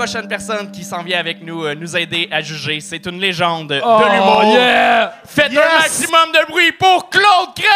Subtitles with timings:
[0.00, 2.80] prochaine personne qui s'en vient avec nous euh, nous aider à juger.
[2.80, 4.44] C'est une légende Oh, de l'humour.
[4.44, 5.12] yeah!
[5.26, 5.60] Faites Yes!
[5.62, 7.66] un maximum de bruit pour Claude Crête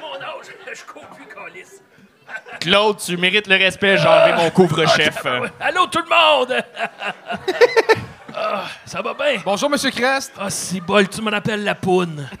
[0.00, 1.82] mon âge, je cours plus calice.
[2.60, 3.96] Claude, tu mérites le respect.
[3.98, 5.16] J'ai enlevé mon couvre-chef.
[5.60, 6.62] Allô tout le monde!
[8.32, 9.42] Ah, ça va bien?
[9.44, 10.32] Bonjour, Monsieur Crest.
[10.38, 12.30] Ah, si bol, tu me rappelles la poune.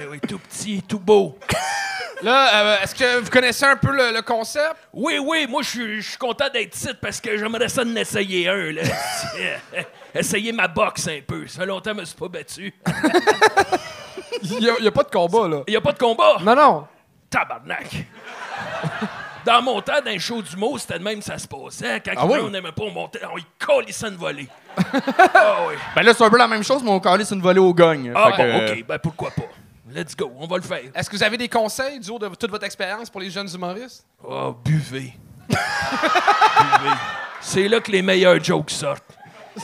[0.00, 1.38] eh oui, tout petit, tout beau.
[2.22, 4.76] Là, euh, est-ce que vous connaissez un peu le, le concept?
[4.94, 7.96] Oui, oui, moi, je suis- je suis content d'être ici parce que j'aimerais ça en
[7.96, 8.82] essayer un, là.
[10.14, 11.46] Essayer ma boxe un peu.
[11.46, 12.74] Ça fait longtemps que je me suis pas battu.
[14.42, 15.62] Il n'y a, il y a pas de combat, là.
[15.68, 16.38] Il y a pas de combat?
[16.40, 16.86] Non, non.
[17.30, 17.86] Tabarnak!
[19.46, 21.98] Dans mon temps, dans les shows d'humour, c'était de même que ça se passait.
[22.04, 22.38] Quand Ah oui?
[22.42, 24.46] on n'aimait pas, on montait, on y collissait une volée.
[24.76, 25.74] ah oui.
[25.96, 28.12] Ben là, c'est un peu la même chose, mais on calisse une volée au gagne.
[28.14, 29.44] Ah Fait bon, que, OK, ben pourquoi pas.
[29.94, 30.82] Let's go, on va le faire.
[30.94, 33.48] Est-ce que vous avez des conseils du haut de toute votre expérience pour les jeunes
[33.52, 34.04] humoristes?
[34.22, 35.14] Oh, buvez.
[35.48, 36.94] buvez.
[37.40, 39.02] C'est là que les meilleurs jokes sortent.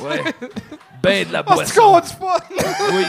[0.01, 0.23] Ouais.
[1.03, 1.81] Ben de la Oh, c'est boisson.
[1.83, 2.37] qu'on dit pas!
[2.91, 3.05] Oui.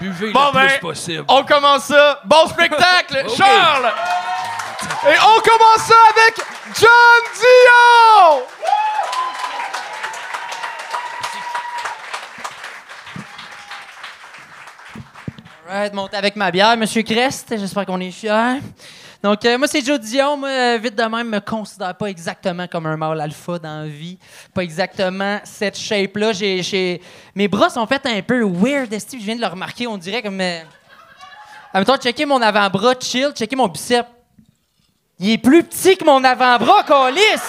[0.00, 1.24] Buvez Bon, le ben, plus possible.
[1.28, 2.20] On commence ça.
[2.24, 3.24] Bon spectacle.
[3.36, 3.92] Charles!
[5.06, 6.36] Et on commence ça avec
[6.78, 8.46] John Dio!
[15.68, 17.54] Right, monte avec ma bière, Monsieur Crest.
[17.58, 18.60] J'espère qu'on est fiers.
[19.22, 20.36] Donc, euh, moi, c'est Joe Dion.
[20.36, 23.88] Moi, euh, vite de même, me considère pas exactement comme un mâle alpha dans la
[23.88, 24.16] vie.
[24.54, 26.30] Pas exactement cette shape-là.
[27.34, 28.92] Mes bras sont faits un peu weird.
[28.92, 29.86] Je viens de le remarquer.
[29.88, 30.40] On dirait comme.
[30.40, 30.60] Euh...
[31.74, 33.32] Admettons, checker mon avant-bras, chill.
[33.34, 34.06] Checker mon bicep.
[35.18, 37.42] Il est plus petit que mon avant-bras, Colis!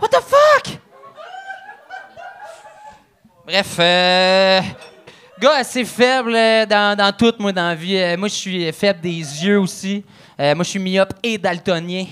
[0.00, 0.78] What the fuck?
[3.44, 4.60] Bref, euh,
[5.40, 7.96] gars assez faible euh, dans, dans tout, moi, dans vie.
[7.96, 10.04] Euh, moi, je suis faible des yeux aussi.
[10.38, 12.06] Euh, moi, je suis myope et daltonien.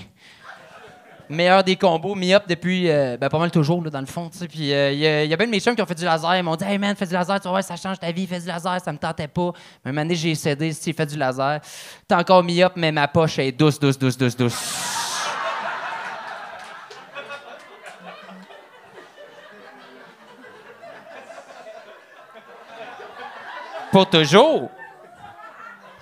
[1.29, 4.29] Meilleur des combos, myope depuis ben, pas mal toujours, là, dans le fond.
[4.55, 6.37] il y, a- bien de mes chums qui ont fait du laser.
[6.37, 8.39] Ils m'ont dit Hey man, fais du laser, tu voir, ça change ta vie, fais
[8.39, 9.51] du laser, ça me tentait pas.
[9.83, 11.59] Mais un moment donné, j'ai cédé, si fait du laser.
[12.07, 14.96] T'es encore myope, mais ma poche est douce, douce, douce, douce, douce.
[23.91, 24.69] Pour toujours.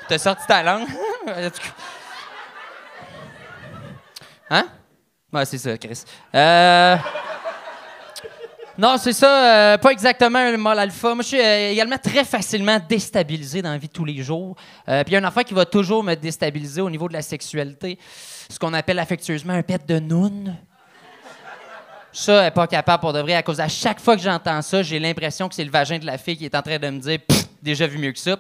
[0.08, 0.88] T'as sorti ta langue?
[4.50, 4.68] hein?
[5.32, 6.04] Ouais, c'est ça, Chris.
[6.34, 6.98] Euh...
[8.78, 11.16] Non, c'est ça, euh, pas exactement un mâle alpha.
[11.16, 14.58] Moi, je suis euh, également très facilement déstabilisé dans la vie de tous les jours.
[14.90, 17.14] Euh, Puis il y a une affaire qui va toujours me déstabiliser au niveau de
[17.14, 17.98] la sexualité.
[18.50, 20.58] Ce qu'on appelle affectueusement un pet de noun.
[22.12, 23.36] Ça, elle est pas capable pour de vrai.
[23.36, 26.06] À cause à chaque fois que j'entends ça, j'ai l'impression que c'est le vagin de
[26.06, 27.20] la fille qui est en train de me dire
[27.66, 28.38] déjà vu mieux que ça.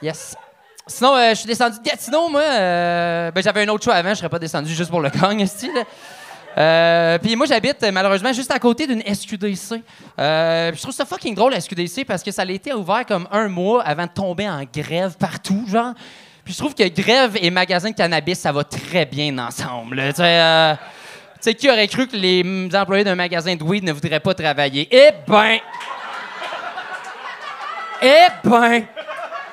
[0.00, 0.36] Yes.
[0.86, 2.40] Sinon, euh, je suis descendu de Gatineau, moi.
[2.40, 5.44] euh, ben, j'avais un autre choix avant, je serais pas descendu juste pour le gang,
[5.46, 5.72] style.
[6.56, 9.82] Euh, puis moi, j'habite euh, malheureusement juste à côté d'une SQDC.
[10.16, 13.82] Je trouve ça fucking drôle, la SQDC, parce que ça été ouvert comme un mois
[13.82, 15.94] avant de tomber en grève partout, genre.
[16.48, 19.96] Puis je trouve que grève et magasin de cannabis, ça va très bien ensemble.
[19.96, 20.12] là.
[20.14, 20.80] Tu sais, euh, tu
[21.42, 24.88] sais, qui aurait cru que les employés d'un magasin de weed ne voudraient pas travailler?
[24.90, 25.58] Eh ben!
[28.00, 28.82] Eh ben!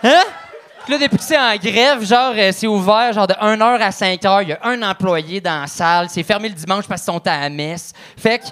[0.03, 0.23] Hein?
[0.85, 3.89] Puis là, depuis que c'est en grève, genre, euh, c'est ouvert, genre, de 1h à
[3.89, 4.43] 5h.
[4.43, 6.07] Il y a un employé dans la salle.
[6.09, 7.91] C'est fermé le dimanche parce qu'ils sont à la messe.
[8.17, 8.45] Fait que,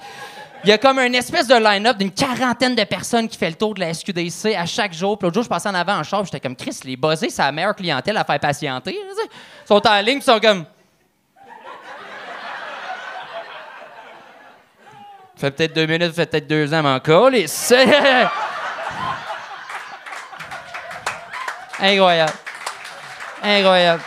[0.63, 3.55] il y a comme une espèce de line-up d'une quarantaine de personnes qui fait le
[3.55, 5.17] tour de la SQDC à chaque jour.
[5.17, 7.41] Puis l'autre jour, je passais en avant en char, j'étais comme, Chris, les buzzés, c'est
[7.41, 8.97] la meilleure clientèle à faire patienter.
[8.97, 9.27] Ils
[9.67, 10.65] sont en ligne, ils sont comme.
[15.35, 17.45] Fait peut-être deux minutes, fait peut-être deux ans, encore, les.
[21.81, 22.33] Incroyable.
[23.43, 24.03] Incroyable.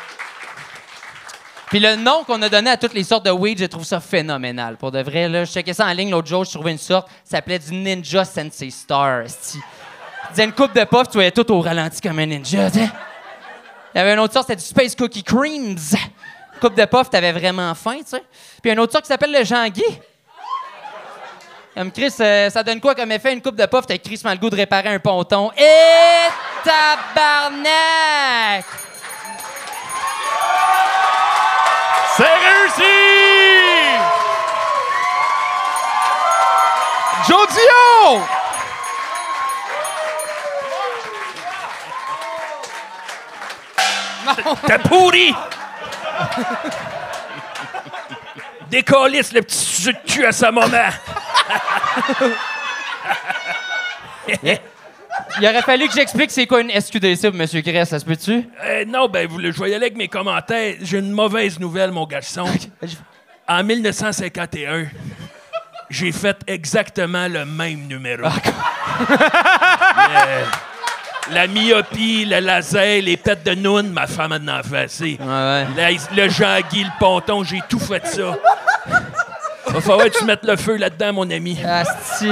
[1.68, 3.98] Puis le nom qu'on a donné à toutes les sortes de weed, je trouve ça
[3.98, 4.76] phénoménal.
[4.76, 7.08] Pour de vrai, là, je checkais ça en ligne l'autre jour, je trouvais une sorte,
[7.24, 9.22] ça s'appelait du Ninja Sensei Star.
[9.22, 9.58] esti.
[9.58, 12.70] Il disait une coupe de puff, tu voyais tout au ralenti comme un ninja.
[12.70, 12.90] tu sais.
[13.94, 15.78] Il y avait une autre sorte, c'était du Space Cookie Creams.
[16.60, 18.22] Coupe de puff, t'avais vraiment faim, tu sais.
[18.62, 19.82] Puis une autre sorte qui s'appelle le Jean-Guy.
[21.94, 23.32] Chris, euh, ça donne quoi comme effet?
[23.32, 25.50] Une coupe de puff, t'as Chris le goût de réparer un ponton.
[25.56, 26.28] Et
[26.64, 27.56] tabarnak!
[32.16, 32.82] C'est réussi!
[37.28, 38.22] Joe Dio!
[44.66, 45.34] T'es pourri!
[48.70, 50.88] Décalisse le petit sujet de cul à sa maman.
[55.40, 57.62] Il aurait fallu que j'explique c'est quoi une SQDC pour M.
[57.62, 58.48] Cress, ça se peut-tu?
[58.64, 60.74] Euh, non, ben, vous, le- je vais y aller avec mes commentaires.
[60.80, 62.46] J'ai une mauvaise nouvelle, mon garçon.
[63.48, 64.86] En 1951,
[65.90, 68.24] j'ai fait exactement le même numéro.
[68.26, 69.10] Euh,
[71.30, 74.90] la myopie, le laser, les pètes de noun, ma femme en a fait.
[75.02, 75.66] Ouais.
[75.76, 75.90] La-
[76.24, 78.34] le Jean-Guy, le ponton, j'ai tout fait ça.
[79.68, 81.58] Va falloir que tu mettes le feu là-dedans, mon ami.
[81.62, 82.30] Asti.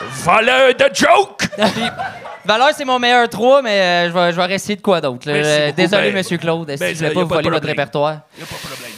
[0.00, 1.48] Voleur de joke!
[2.44, 5.26] Valeur, c'est mon meilleur 3, mais euh, je vais, je vais essayer de quoi d'autre.
[5.28, 5.34] là?
[5.34, 5.76] Merci Euh, beaucoup.
[5.76, 7.50] Désolé, Ben, Monsieur Claude, si ben, je voulais y a pas vous pas de voler
[7.50, 7.76] votre problème.
[7.76, 8.12] répertoire.
[8.38, 8.92] Y a pas de problème.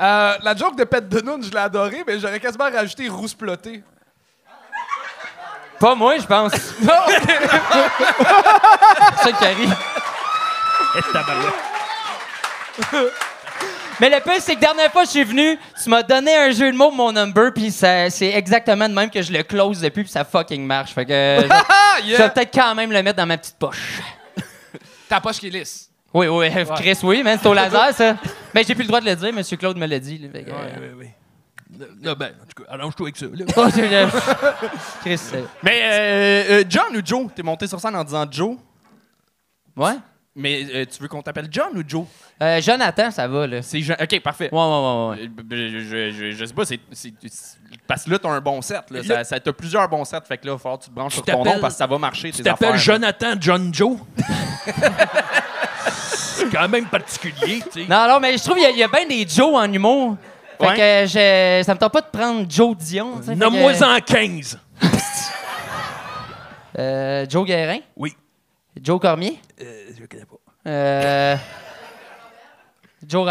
[0.00, 3.34] Euh, la joke de pète de noun, je l'ai adorée, mais j'aurais quasiment rajouté rousse
[3.34, 3.82] plottée.
[5.78, 6.52] Pas moi, je pense.
[6.82, 6.92] Non!
[9.16, 9.76] C'est ça qui arrive.
[10.96, 11.54] Eh, tabarouette.
[14.00, 16.50] Mais le pire, c'est que dernière fois que je suis venu, tu m'as donné un
[16.50, 19.80] jeu de mots pour mon number, puis c'est exactement de même que je le close
[19.80, 20.92] depuis, puis ça fucking marche.
[20.92, 24.00] Fait que je, je vais peut-être quand même le mettre dans ma petite poche.
[25.08, 25.90] Ta poche qui est lisse.
[26.12, 28.16] Oui, oui, Chris, oui, man, c'est au laser, ça.
[28.54, 30.18] Mais j'ai plus le droit de le dire, Monsieur Claude me l'a dit.
[30.18, 31.04] là, que, Ouais, euh.
[32.02, 33.26] Là, ben, en tout cas, allonge-toi avec ça.
[33.26, 33.44] là.
[33.56, 33.66] oh,
[35.00, 37.26] Chris, euh, Mais euh, euh, John ou Joe?
[37.34, 38.56] T'es monté sur scène en disant Joe?
[39.76, 39.94] ouais.
[40.36, 42.06] Mais euh, tu veux qu'on t'appelle John ou Joe?
[42.42, 43.62] Euh, Jonathan, ça va, là.
[43.62, 44.48] C'est Jean- OK, parfait.
[44.50, 45.30] Ouais, ouais, ouais, ouais.
[45.52, 48.40] Euh, Je, je, je, je sais pas, c'est, c'est- c'est- parce que là, t'as un
[48.40, 48.82] bon set.
[48.90, 49.00] Là.
[49.00, 50.90] Là- Ça, ça, t'as plusieurs bons sets, fait que là, il va falloir que tu
[50.90, 52.30] te branches Tu sur ton nom parce que ça va marcher.
[52.32, 52.80] Tu tes t'appelles affaires.
[52.80, 53.96] Jonathan John Joe?
[55.86, 57.88] C'est quand même particulier, tu sais.
[57.88, 59.72] Non, alors, mais je trouve qu'il y a- il y, a bien des Joe en
[59.72, 60.16] humour.
[60.60, 60.74] Fait Ouais.
[60.76, 63.12] que je, ça me tente pas de prendre Joe Dion.
[63.16, 64.58] tu sais, fait que, Nomme-moi-en 15.
[66.78, 67.78] euh, Joe Guérin?
[67.96, 68.14] Oui.
[68.80, 69.38] Joe Cormier?
[69.60, 70.36] Euh, je connais pas.
[70.66, 71.36] Euh,
[73.06, 73.28] Joe.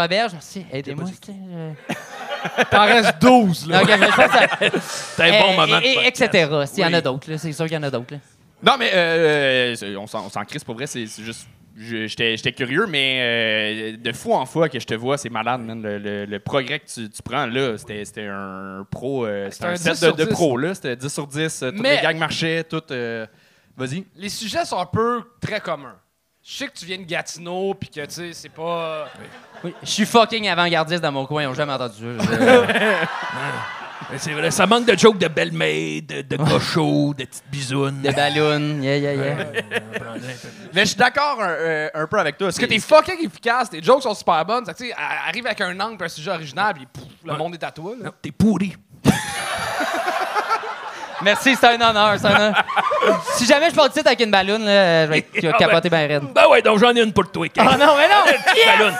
[0.72, 1.04] Aidez-moi.
[1.06, 3.78] sais, je- T'en restes 12, là.
[3.78, 4.78] Non, ok, mais je pense que ça-
[5.16, 6.22] C'est un bon Eh, moment de et- et- podcast.
[6.22, 6.50] etc.
[6.66, 8.14] S'il y en a d'autres, là, c'est sûr qu'il y en a d'autres.
[8.14, 8.20] là.
[8.62, 11.46] Non, mais euh, euh, on s'en on s'en crisse pour vrai, c'est c'est juste.
[11.76, 15.28] je- J'étais j'étais curieux, mais euh, de fois en fois que je te vois, c'est
[15.30, 15.82] malade, man.
[15.82, 19.26] Le, le- le progrès que tu, tu prends là, c'était c'était un pro.
[19.26, 20.30] euh, C'était C'était un, un set 10 de, sur de 10.
[20.30, 20.74] pro, là.
[20.74, 21.62] C'était 10 sur 10.
[21.62, 22.82] euh, Toutes Mais- les gangs marchaient, tout.
[22.90, 23.26] euh,
[23.76, 24.04] Vas-y.
[24.16, 25.96] Les sujets sont un peu très communs.
[26.46, 29.06] Je sais que tu viens de Gatineau, puis que, tu sais, c'est pas...
[29.64, 31.42] Oui, Je suis fucking avant-gardiste dans mon coin.
[31.42, 32.24] Ils n'ont jamais entendu ça.
[32.26, 33.06] Je-
[34.12, 38.02] Mais C'est vrai, ça manque de jokes de belle-maid, de, de cochon, de petites bisounes.
[38.02, 38.78] Des ballons.
[38.82, 39.36] Yeah, yeah, yeah.
[40.74, 42.48] Mais je suis d'accord un, euh, un peu avec toi.
[42.48, 44.64] Parce que t'es fucking efficace, tes jokes sont super bonnes.
[44.66, 47.38] Tu sais, elle arrive avec un angle, puis un sujet original, puis pouf, le Ouais.
[47.38, 48.04] monde est à toi, là.
[48.04, 48.76] Non, T'es pourri.
[51.24, 52.14] Merci, c'est un honneur.
[52.18, 52.64] c'est un honneur.
[53.36, 55.88] si jamais je pars de site avec une ballon, là, je vais, être- Ah, capoter
[55.90, 56.22] bien raide.
[56.34, 57.48] Ben ouais, donc j'en ai une pour toi.
[57.48, 57.66] Kate.
[57.66, 58.24] Oh non, mais non!
[58.78, 58.94] Ballon.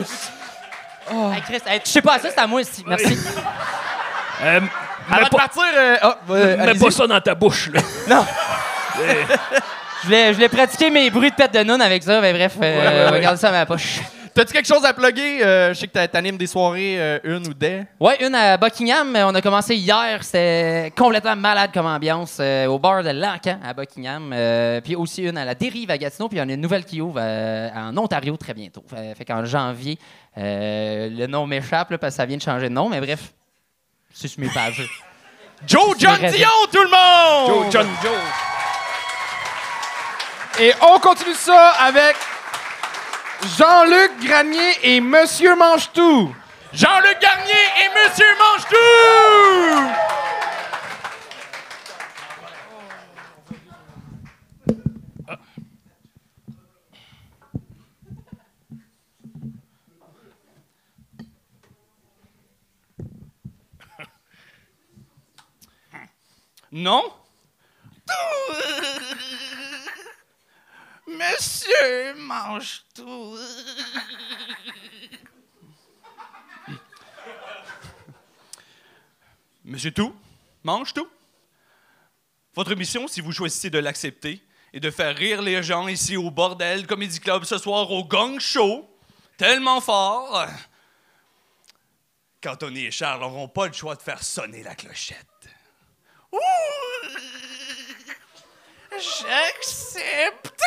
[1.34, 2.84] Hey, Chris, hey, je sais pas ça, c'est à moi aussi.
[2.86, 3.18] Merci.
[4.42, 4.58] Euh,
[5.10, 5.62] Avant mets de pas, partir.
[5.76, 7.80] euh, ah, euh, mets pas ça dans ta bouche, là.
[8.08, 8.24] Non.
[8.96, 12.54] Je voulais, je voulais pratiquer mes bruits de pète de noun avec ça, mais bref,
[12.56, 13.20] euh, Ouais, ouais, on va ouais.
[13.20, 13.98] garder ça à ma poche.
[14.32, 15.44] T'as-tu quelque chose à plugger?
[15.44, 17.82] Euh, je sais que t'a- t'animes des soirées, euh, une ou des.
[17.98, 20.22] Ouais, une à Buckingham, on a commencé hier.
[20.22, 24.30] C'était complètement malade comme ambiance euh, au bar de Lancan à Buckingham.
[24.32, 26.28] Euh, puis aussi une à la Dérive à Gatineau.
[26.28, 28.84] Puis il y en a une nouvelle qui ouvre euh, en Ontario très bientôt.
[28.88, 29.98] Fait, fait qu'en janvier,
[30.38, 33.32] euh, le nom m'échappe parce que ça vient de changer de nom, mais bref,
[34.14, 34.88] c'est sur mes pages.
[35.66, 36.16] Joe John.
[36.18, 37.64] Dion, tout le monde!
[37.64, 38.12] Joe, John Joe.
[40.60, 42.16] Et on continue ça avec
[43.42, 46.34] Jean-Luc Granier et Monsieur Mange-Tout.
[46.72, 48.76] Jean-Luc Garnier et Monsieur Mange-Tout!
[66.72, 67.02] Non?
[71.40, 73.38] Monsieur mange tout.
[79.64, 80.14] Monsieur Tout,
[80.62, 81.08] mange tout.
[82.54, 84.44] Votre mission, si vous choisissez de l'accepter,
[84.74, 88.38] est de faire rire les gens ici au Bordel Comedy Club ce soir au Gang
[88.38, 88.86] Show,
[89.38, 90.44] tellement fort.
[92.42, 95.48] Qu'Anthony et Charles n'auront pas le choix de faire sonner la clochette.
[96.32, 96.38] Ouh!
[98.98, 100.60] J'accepte.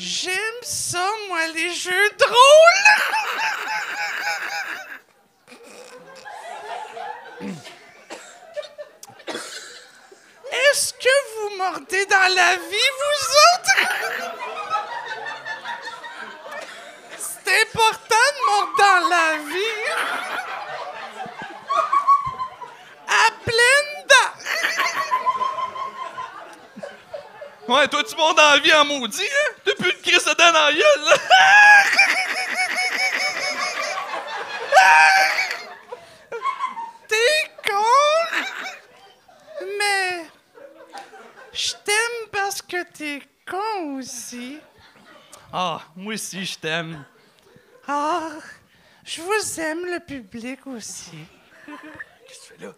[0.00, 2.34] J'aime ça, moi, les jeux drôles.
[10.52, 13.20] Est-ce que vous mordez dans la vie, vous
[13.56, 13.78] autres?
[17.18, 19.84] C'est important de mordre dans la vie.
[23.08, 24.36] À pleine dents.
[27.68, 29.52] Ouais, toi, tu montes dans la vie en maudit, hein?
[29.62, 31.16] T'as plus de crise de dents dans la gueule, là.
[37.06, 37.84] T'es con!
[39.78, 40.26] Mais
[41.52, 44.58] je t'aime parce que t'es con aussi.
[45.52, 47.04] Ah, moi aussi, je t'aime.
[47.86, 48.30] Ah,
[49.04, 51.18] je vous aime, le public aussi.
[52.26, 52.72] Qu'est-ce que tu fais là?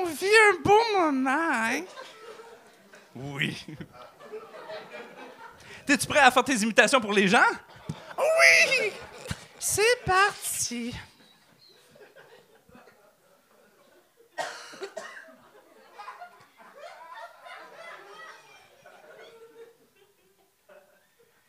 [0.00, 1.82] On vit un beau moment, hein?
[3.16, 3.66] Oui.
[5.84, 7.42] T'es-tu prêt à faire tes imitations pour les gens?
[8.16, 8.92] Oui!
[9.58, 10.94] C'est parti.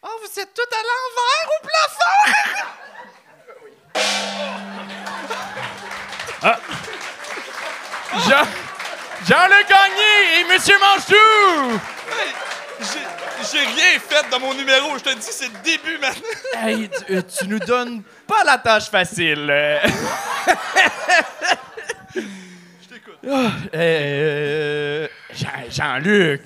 [0.01, 2.09] Oh, vous êtes tout à l'envers au plafond!
[8.13, 8.45] Jean,
[9.27, 11.79] Jean-Luc Gagné et Monsieur Manchou!
[12.81, 13.07] J'ai-
[13.51, 16.21] J'ai rien fait dans mon numéro, je te dis, c'est le début maintenant.
[16.61, 19.47] Hey, tu, euh, tu nous donnes pas la tâche facile.
[19.49, 19.79] euh.
[23.31, 26.41] Ah, euh, Jean- Jean-Luc.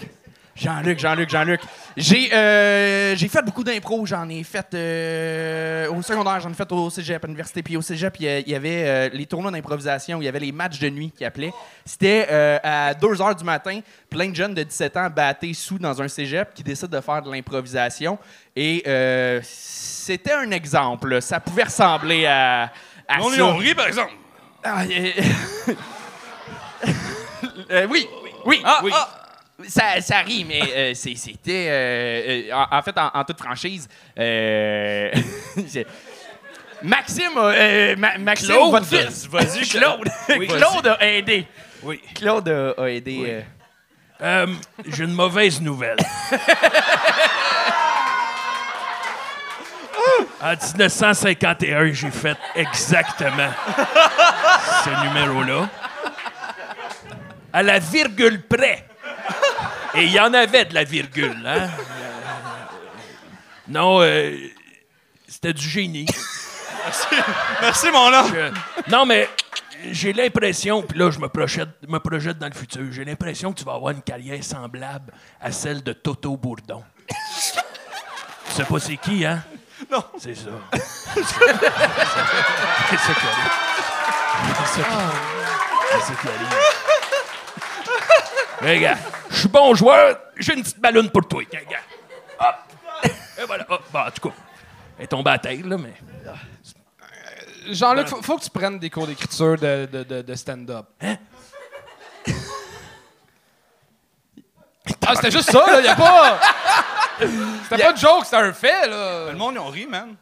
[0.55, 1.61] Jean-Luc, Jean-Luc, Jean-Luc.
[1.97, 4.05] J'ai euh, j'ai fait beaucoup d'impro.
[4.05, 7.63] J'en ai fait euh, au secondaire, j'en ai fait au cégep, à l'université.
[7.63, 10.77] Puis au cégep, il y avait euh, les tournois d'improvisation, il y avait les matchs
[10.79, 11.53] de nuit qui appelaient.
[11.85, 12.27] C'était
[12.63, 13.79] à 2 h du matin,
[14.09, 17.21] plein de jeunes de 17 ans battés sous dans un cégep qui décident de faire
[17.21, 18.17] de l'improvisation.
[18.55, 18.83] Et
[19.41, 21.21] c'était un exemple.
[21.21, 22.71] Ça pouvait ressembler à,
[23.07, 23.35] à On ça.
[23.37, 24.11] y on rit, par exemple.
[24.63, 24.83] Ah,
[27.71, 28.07] euh, oui,
[28.45, 28.91] oui, Ah, oui.
[28.93, 29.22] ah.
[29.67, 31.67] Ça, ça rit, mais euh, c'était.
[31.69, 33.87] euh, euh, en, en fait, en, en toute franchise,
[36.81, 41.47] Maxime, a, Ma- Maxime, Claude, votre fils, vas-y, Claude, Oui, Claude a aidé.
[41.81, 42.01] Oui.
[42.13, 43.43] Claude a, a aidé.
[44.87, 45.97] J'ai une mauvaise nouvelle.
[50.41, 53.49] En 1951, j'ai fait exactement
[54.83, 55.69] ce numéro-là.
[57.53, 58.85] À la virgule près.
[59.95, 61.69] Et il y en avait de la virgule, hein?
[63.67, 64.35] Non, euh,
[65.27, 66.05] c'était du génie.
[67.61, 68.33] Merci, mon homme.
[68.33, 69.29] Je- non, mais
[69.91, 73.59] j'ai l'impression, puis là, je me projette, me projette dans le futur, j'ai l'impression que
[73.59, 76.83] tu vas avoir une carrière semblable à celle de Toto Bourdon.
[77.07, 77.15] Tu
[78.55, 79.43] sais pas c'est qui, hein?
[79.91, 80.03] Non.
[80.17, 80.49] C'est ça.
[81.13, 81.39] c'est ça
[83.13, 83.51] qui arrive.
[85.91, 86.57] C'est ça qui arrive.
[88.63, 88.97] Mais gars,
[89.29, 91.43] je suis bon joueur, j'ai une petite ballonne pour toi.
[91.51, 91.79] Gars.
[92.39, 92.55] Hop!
[93.39, 93.65] Et voilà.
[93.69, 93.83] Hop.
[93.91, 94.35] Bon, en tout cas,
[94.97, 95.93] elle est tombée à terre, là, mais...
[97.71, 100.85] Jean-Luc, faut, faut que tu prennes des cours d'écriture de, de, de, de stand-up.
[101.01, 101.15] Hein?
[105.05, 105.81] Ah, c'était juste ça, là.
[105.81, 106.39] Y a pas.
[107.63, 109.31] C'était pas une joke, c'était un fait, là.
[109.31, 110.15] Le monde, ils ont ri, man.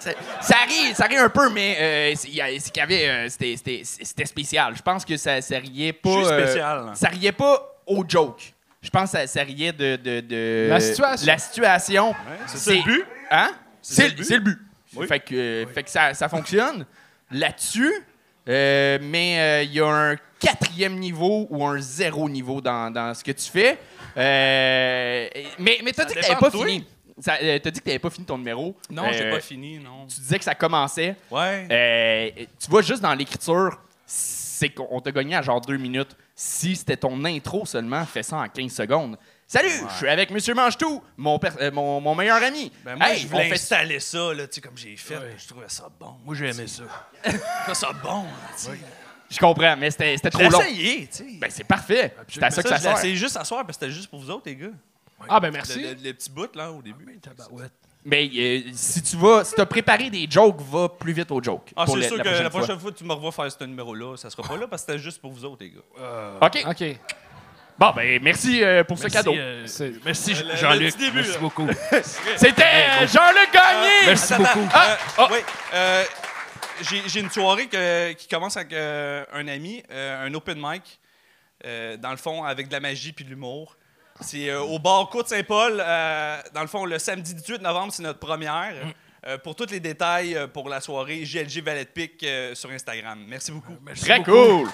[0.00, 3.82] Ça, ça rit, ça rit un peu, mais euh, qu'il y avait, euh, c'était- c'était
[3.84, 4.74] c'était spécial.
[4.76, 6.10] Je pense que ça, ça riait pas.
[6.10, 6.90] Je suis euh, spécial.
[6.94, 8.52] ça riait pas au joke.
[8.82, 11.26] Je pense que ça, ça riait de, de, de- La situation.
[11.26, 12.14] La situation.
[12.46, 13.04] c'est le but.
[13.30, 13.50] Hein?
[13.82, 14.24] C'est le le but.
[14.24, 14.58] c'est le but.
[14.96, 15.06] Oui.
[15.06, 16.84] Fait que, euh, fait que ça, ça fonctionne
[17.30, 17.92] là-dessus.
[18.48, 23.12] euh, mais euh, il y a un quatrième niveau ou un zéro niveau dans, dans
[23.14, 23.78] ce que tu fais.
[24.16, 25.28] Euh,
[25.58, 26.86] mais mais t'as dit que t'avais pas fini.
[27.20, 28.76] Ça, euh, t'as dit que t'avais pas fini ton numéro.
[28.90, 30.06] Non, j'ai Euh, pas fini, non.
[30.06, 31.16] Tu disais que ça commençait.
[31.30, 31.66] Ouais.
[31.70, 36.16] Euh, tu vois, juste dans l'écriture, c'est qu'on t'a gagné à genre deux minutes.
[36.34, 39.18] Si c'était ton intro seulement, fais ça en 15 secondes.
[39.46, 42.70] Salut, je suis avec Monsieur Mange-Tout, mon, euh, mon, mon meilleur ami.
[42.84, 45.16] Ben moi, Hey, je on voulais fait- installer ça, là, tu sais, comme j'ai fait.
[45.36, 46.14] Je trouvais ça bon.
[46.24, 46.84] Moi, j'ai aimé ça.
[47.24, 48.24] Je trouvais ça bon,
[48.56, 48.70] tu.
[49.28, 50.60] Je comprends, mais c'était trop J'ai long.
[50.60, 51.24] essayé, tu sais.
[51.40, 52.14] Ben, c'est parfait.
[52.28, 52.96] C'est à ça que ça sert.
[52.98, 54.68] essayé juste à soir, parce que c'était juste pour vous autres, les gars.
[55.28, 55.80] Ah, ben merci.
[55.80, 57.18] le- le petit bout, là, au début.
[57.20, 57.72] Tabarouette.
[58.04, 61.70] Mais euh, si tu vas, si t'as préparé des jokes, va plus vite aux jokes.
[61.76, 62.60] Ah, pour c'est sûr la que prochaine la fois.
[62.60, 64.92] prochaine fois que tu me revois faire ce numéro-là, ça sera pas là, parce que
[64.92, 66.38] c'était juste pour vous autres, les gars.
[66.40, 66.64] OK.
[66.66, 66.98] OK.
[67.78, 69.34] Bon, ben, merci euh, pour ce cadeau.
[69.34, 70.94] euh, C'est- merci Jean-Luc.
[71.14, 71.38] Merci là.
[71.38, 71.66] beaucoup.
[72.36, 74.06] C'était euh, Jean-Luc Gagné!
[74.06, 74.68] Merci Attends, beaucoup.
[74.72, 74.98] Ah!
[75.18, 75.38] euh, oui,
[75.74, 76.04] euh,
[76.82, 81.00] j'ai j'ai une soirée que- qui commence avec euh, un ami, euh, un open mic.
[81.66, 83.76] euh, dans le fond, avec de la magie puis de l'humour.
[84.20, 85.82] C'est euh, au bar Côte-Saint-Paul.
[85.84, 88.72] euh, dans le fond, le samedi 18 novembre, c'est notre première.
[89.26, 92.70] Euh, pour tous les détails euh, pour la soirée, JLG Valet de Pique euh, sur
[92.70, 93.22] Instagram.
[93.28, 93.76] Merci beaucoup.
[93.84, 94.30] Merci Très beaucoup.
[94.64, 94.70] cool.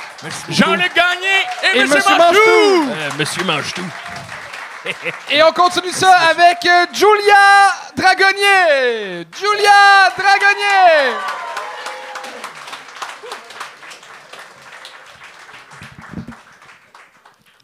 [0.50, 2.92] Jean-Luc Gagné et, Et Monsieur Monsieur.
[2.92, 3.86] Euh, Monsieur mange tout.
[5.32, 6.58] Et on continue ça avec
[6.92, 9.26] Julia Dragonnier.
[9.36, 11.16] Julia Dragonnier.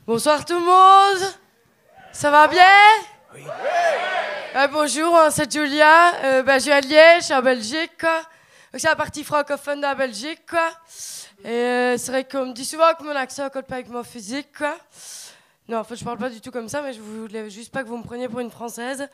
[0.07, 1.33] Bonsoir tout le monde.
[2.13, 2.63] Ça va bien?
[3.35, 3.43] Oui.
[4.71, 6.15] bonjour, hein, c'est Julia.
[6.25, 8.05] Euh, ben, je suis à Liège, en Belgique.
[8.75, 10.41] C'est la partie francophone de la Belgique.
[11.45, 13.89] Et euh, c'est vrai qu'on me dit souvent que mon accent ne colle pas avec
[13.89, 14.57] mon physique.
[14.57, 14.77] Quoi.
[15.69, 17.83] Non, en fait, je parle pas du tout comme ça, mais je voulais juste pas
[17.83, 19.09] que vous me preniez pour une Française.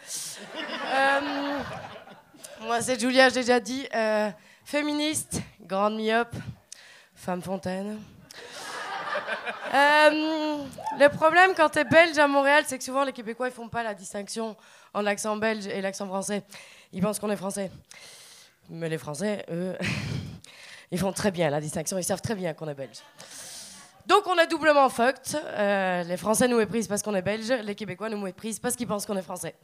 [0.93, 1.21] Euh,
[2.63, 3.87] moi, c'est Julia, j'ai déjà dit.
[3.95, 4.31] euh,
[4.65, 6.35] féministe, grande myope,
[7.15, 7.99] femme fontaine.
[9.75, 10.59] Euh,
[10.99, 13.83] le problème quand t'es belge à Montréal, c'est que souvent les Québécois ils font pas
[13.83, 14.57] la distinction
[14.95, 16.43] entre l'accent belge et l'accent français.
[16.93, 17.71] Ils pensent qu'on est français.
[18.71, 19.77] Mais les Français, eux,
[20.91, 21.99] ils font très bien la distinction.
[21.99, 22.99] Ils savent très bien qu'on est belge.
[24.07, 25.35] Donc on est doublement fucked.
[25.35, 27.51] Euh, les Français nous méprisent parce qu'on est belge.
[27.63, 29.55] Les Québécois nous méprisent parce qu'ils pensent qu'on est français.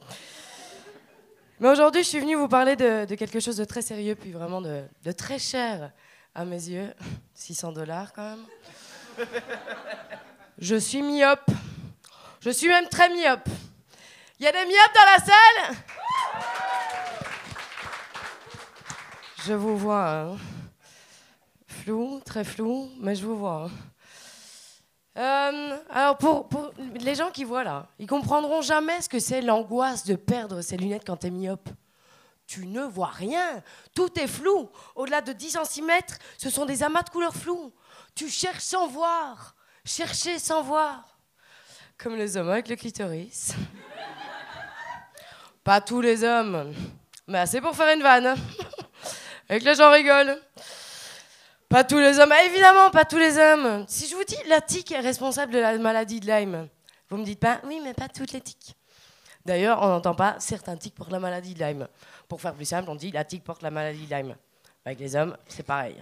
[1.61, 4.61] Mais aujourd'hui, je suis venue vous parler de, quelque chose de très sérieux, puis vraiment
[4.61, 5.93] de très cher
[6.35, 6.93] à mes yeux.
[7.35, 8.45] 600 dollars quand même.
[10.59, 11.51] Je suis myope.
[12.41, 13.49] Je suis même très myope.
[14.39, 15.77] Il y a des myopes dans la salle?
[19.47, 20.09] Je vous vois.
[20.11, 20.37] hein.
[21.67, 23.65] Flou, très flou, mais je vous vois.
[23.67, 23.71] hein.
[25.17, 26.49] Euh, alors, pour,
[26.95, 30.77] les gens qui voient là, ils comprendront jamais ce que c'est l'angoisse de perdre ses
[30.77, 31.69] lunettes quand t'es myope.
[32.47, 33.63] Tu ne vois rien.
[33.95, 34.69] Tout est flou.
[34.97, 35.91] Au-delà de 10 cm,
[36.37, 37.73] ce sont des amas de couleurs floues.
[38.15, 39.55] Tu cherches sans voir.
[39.85, 41.19] Chercher sans voir.
[41.99, 43.55] Comme les hommes avec le clitoris.
[45.65, 46.75] Pas tous les hommes.
[47.27, 48.35] Mais assez pour faire une vanne.
[49.49, 50.41] Et que les gens rigolent.
[51.69, 52.33] Pas tous les hommes.
[52.33, 53.85] Ah, évidemment, pas tous les hommes.
[53.89, 56.69] Si je vous dis la tique est responsable de la maladie de Lyme,
[57.11, 58.77] vous me dites pas oui, mais pas toutes les tiques.
[59.45, 61.89] D'ailleurs, on n'entend pas certains tiques portent la maladie de Lyme.
[62.29, 64.37] Pour faire plus simple, on dit la tique porte la maladie de Lyme.
[64.85, 65.97] Avec les hommes, c'est pareil.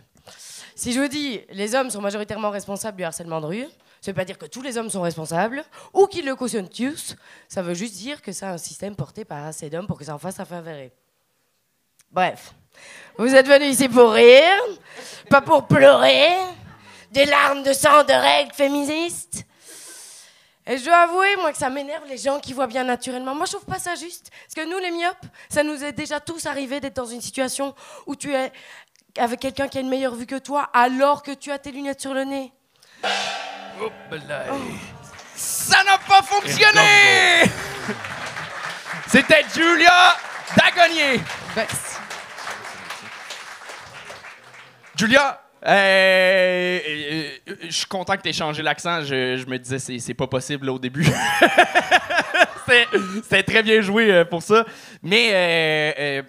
[0.75, 3.67] Si je dis les hommes sont majoritairement responsables du harcèlement de rue,
[4.01, 7.15] ça veut pas dire que tous les hommes sont responsables ou qu'ils le cautionnent tous.
[7.49, 10.15] Ça veut juste dire que c'est un système porté par assez d'hommes pour que ça
[10.15, 10.65] en fasse affaire
[12.11, 12.53] Bref,
[13.17, 14.61] vous êtes venus ici pour rire,
[15.31, 16.31] pas pour pleurer,
[17.13, 19.45] des larmes de sang de règles féministes.
[20.67, 23.35] Et je dois avouer, moi, que ça m'énerve les gens qui voient bien naturellement.
[23.35, 24.31] Moi, je trouve pas ça juste.
[24.45, 27.75] Parce que nous, les myopes, ça nous est déjà tous arrivé d'être dans une situation
[28.07, 28.53] où tu es
[29.18, 32.01] avec quelqu'un qui a une meilleure vue que toi, alors que tu as tes lunettes
[32.01, 32.53] sur le nez.
[34.29, 34.44] Là.
[35.35, 37.51] Ça n'a pas fonctionné!
[39.09, 40.16] C'était Julia
[40.57, 41.20] Dagonier.
[41.57, 41.66] Ben,
[44.96, 45.70] Julia, euh,
[46.87, 49.03] euh, euh, je suis content que tu aies changé l'accent.
[49.03, 51.07] Je, je me disais, c'est, c'est pas possible là, au début.
[52.66, 54.64] C'était- très bien joué euh, pour ça.
[55.03, 56.22] Mais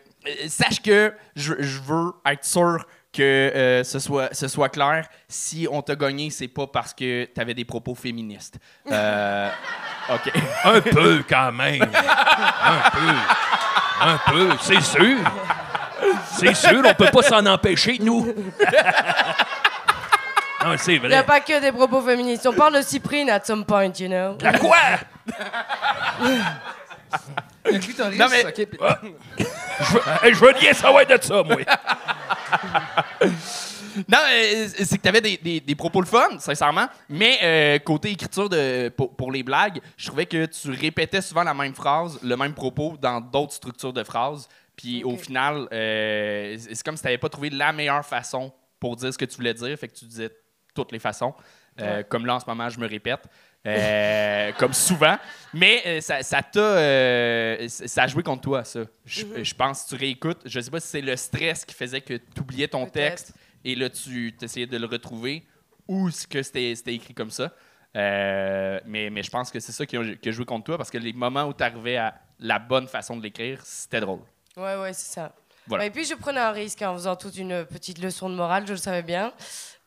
[0.48, 5.08] sache que je, je veux être sûr que euh, ce, soit, ce soit clair.
[5.28, 8.58] Si on t'a gagné, c'est pas parce que tu avais des propos féministes.
[8.92, 9.50] Euh,
[10.10, 10.32] OK.
[10.66, 11.84] Un peu, quand même.
[11.84, 13.14] Un peu.
[14.02, 15.18] Un peu, c'est sûr.
[16.34, 18.26] C'est sûr, on peut pas s'en empêcher, nous.
[20.66, 21.26] non, c'est Il n'y a vrai.
[21.26, 22.48] pas que des propos féministes.
[22.48, 24.36] On parle de Cyprine at some point, you know.
[24.42, 24.76] La quoi?
[27.66, 28.20] Le clitoris.
[28.20, 28.80] Non, mais- ok, puis-
[29.80, 31.58] Je veux, je veux rien savoir de ça, moi.
[34.10, 36.88] Non, euh, c'est que tu avais des, des- des propos le fun, sincèrement.
[37.10, 41.44] Mais euh, côté écriture de, pour, pour les blagues, je trouvais que tu répétais souvent
[41.44, 44.48] la même phrase, le même propos dans d'autres structures de phrases.
[44.76, 48.96] Puis au final, euh, c'est comme si tu n'avais pas trouvé la meilleure façon pour
[48.96, 49.78] dire ce que tu voulais dire.
[49.78, 50.32] Fait que tu disais
[50.74, 51.36] toutes les façons.
[51.80, 53.22] Euh, Comme là, en ce moment, je me répète.
[53.66, 55.18] Euh, comme souvent.
[55.54, 56.60] Mais euh, ça, ça t'a.
[56.60, 58.82] euh, ça a joué contre toi, ça.
[59.06, 60.42] Je, je pense que tu réécoutes.
[60.46, 63.76] Je sais pas si c'est le stress qui faisait que tu oubliais ton texte et
[63.76, 65.46] là, tu essayais de le retrouver
[65.88, 67.54] ou ce que c'était écrit comme ça.
[67.94, 70.92] Mais, mais je pense que c'est ça qui a, qui a joué contre toi parce
[70.92, 74.20] que les moments où tu arrivais à la bonne façon de l'écrire, c'était drôle.
[74.58, 75.34] Ouais, ouais, c'est ça.
[75.68, 75.86] Voilà.
[75.86, 78.74] Et puis, je prenais un risque en faisant toute une petite leçon de morale, je
[78.74, 79.32] le savais bien.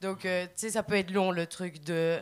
[0.01, 2.19] Donc, tu sais, ça peut être long, le truc de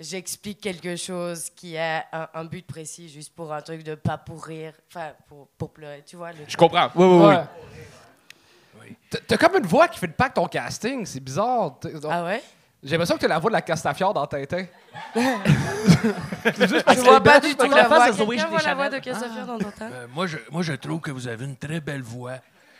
[0.00, 4.18] j'explique quelque chose qui a un, un but précis, juste pour un truc de pas
[4.18, 6.32] pour rire, enfin, pour, pour pleurer, tu vois.
[6.32, 6.90] le- Je comprends.
[6.94, 7.34] Oui, oui, oui.
[8.80, 8.96] Ouais.
[9.10, 11.76] T'as- T'as comme une voix qui fait pas avec ton casting, c'est bizarre.
[12.10, 12.42] Ah ouais?
[12.82, 14.64] J'ai l'impression que t'as la voix de la Castafiore dans Tintin.
[15.14, 18.10] Je vois pas du tout la voix.
[18.10, 19.90] Quelqu'un voit la voix de Cassafir dans ton temps?
[19.92, 22.36] Euh, moi, je, moi, je trouve que vous avez une très belle voix.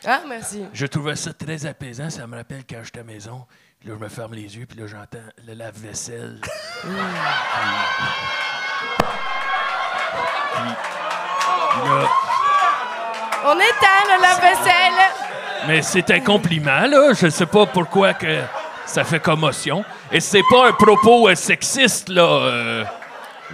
[0.07, 0.65] Ah, merci.
[0.73, 2.09] Je trouvais ça très apaisant.
[2.09, 3.45] Ça me rappelle quand j'étais à la maison.
[3.81, 6.39] Puis là, je me ferme les yeux, puis là, j'entends le lave-vaisselle.
[6.83, 6.91] Puis-
[11.71, 12.09] puis là,
[13.47, 15.01] On éteint le lave-vaisselle.
[15.67, 17.13] Mais c'est un compliment, là.
[17.15, 18.41] Je sais pas pourquoi que
[18.85, 19.83] ça fait commotion.
[20.13, 22.23] Et c'est pas un propos euh, sexiste, là.
[22.23, 22.85] Euh,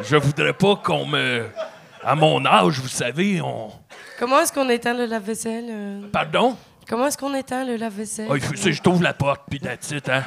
[0.03, 1.47] je voudrais pas qu'on me...
[2.05, 3.71] À mon âge, vous savez, on...
[4.19, 5.67] Comment est-ce qu'on éteint le lave-vaisselle?
[5.71, 6.01] euh?
[6.13, 6.57] Pardon?
[6.89, 8.29] Comment est-ce qu'on éteint le lave-vaisselle?
[8.35, 10.23] Il faut que je t'ouvre la porte, puis that's it, hein?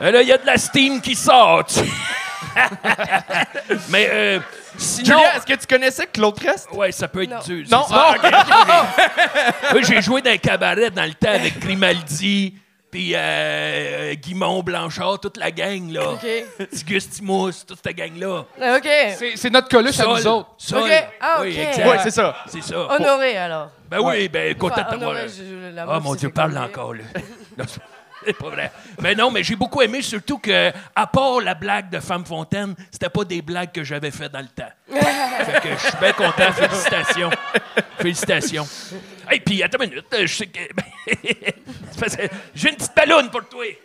[0.00, 1.64] Et là, il y a de la steam qui sort.
[1.64, 1.80] tu-
[3.88, 4.40] Mais euh,
[4.76, 5.16] sinon...
[5.18, 6.68] Julia, est-ce que tu connaissais Claude Crest?
[6.72, 7.38] Ouais, ça peut être Non.
[7.44, 7.66] dur.
[7.70, 8.14] Non, c'est ça.
[8.22, 8.86] ah,
[9.72, 12.54] Moi, j'ai joué dans un cabaret dans le temps avec Grimaldi,
[12.94, 16.10] puis euh, Guimond Blanchard, toute la gang, là.
[16.12, 16.26] OK.
[16.86, 18.44] Gustimous, toute cette gang-là.
[18.76, 18.88] OK.
[19.18, 20.50] C'est c'est notre coluche à Sol, nous autres.
[20.58, 20.82] Sol.
[20.84, 21.04] Ok.
[21.20, 21.66] Ah, Oui, ok.
[21.70, 21.86] exact.
[21.88, 22.36] Ouais, c'est ça.
[22.46, 22.76] C'est ça.
[22.94, 23.70] Honoré, alors.
[23.90, 25.10] Ben oui, ben content Enfin, de t'avoir.
[25.10, 27.02] honoré, je- je- la Ah, mon Dieu, parle encore, là.
[27.58, 27.80] Non, c'est-
[28.26, 28.70] c'est pas vrai.
[29.02, 32.76] Mais non, mais j'ai beaucoup aimé, surtout que, à part la blague de Femme Fontaine,
[32.92, 34.70] c'était pas des blagues que j'avais fait dans le temps.
[34.88, 36.52] fait que je suis bien content.
[36.52, 37.30] Félicitations.
[37.98, 38.68] Félicitations.
[39.32, 40.60] Et puis, attends une minute, je sais que.
[42.54, 43.64] J'ai une petite ballonne pour toi.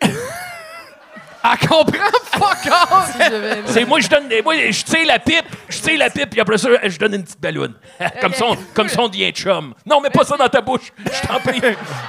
[1.42, 3.16] Elle comprend fuck off!
[3.66, 4.42] C'est moi, je donne des.
[4.42, 7.24] Moi, je tire la pipe, je tire la pipe, puis après ça, je donne une
[7.24, 7.74] petite ballonne.
[8.20, 9.74] comme, son, comme son devient chum.
[9.86, 10.92] Non, mais pas ça dans ta bouche.
[10.98, 11.60] Je t'en prie.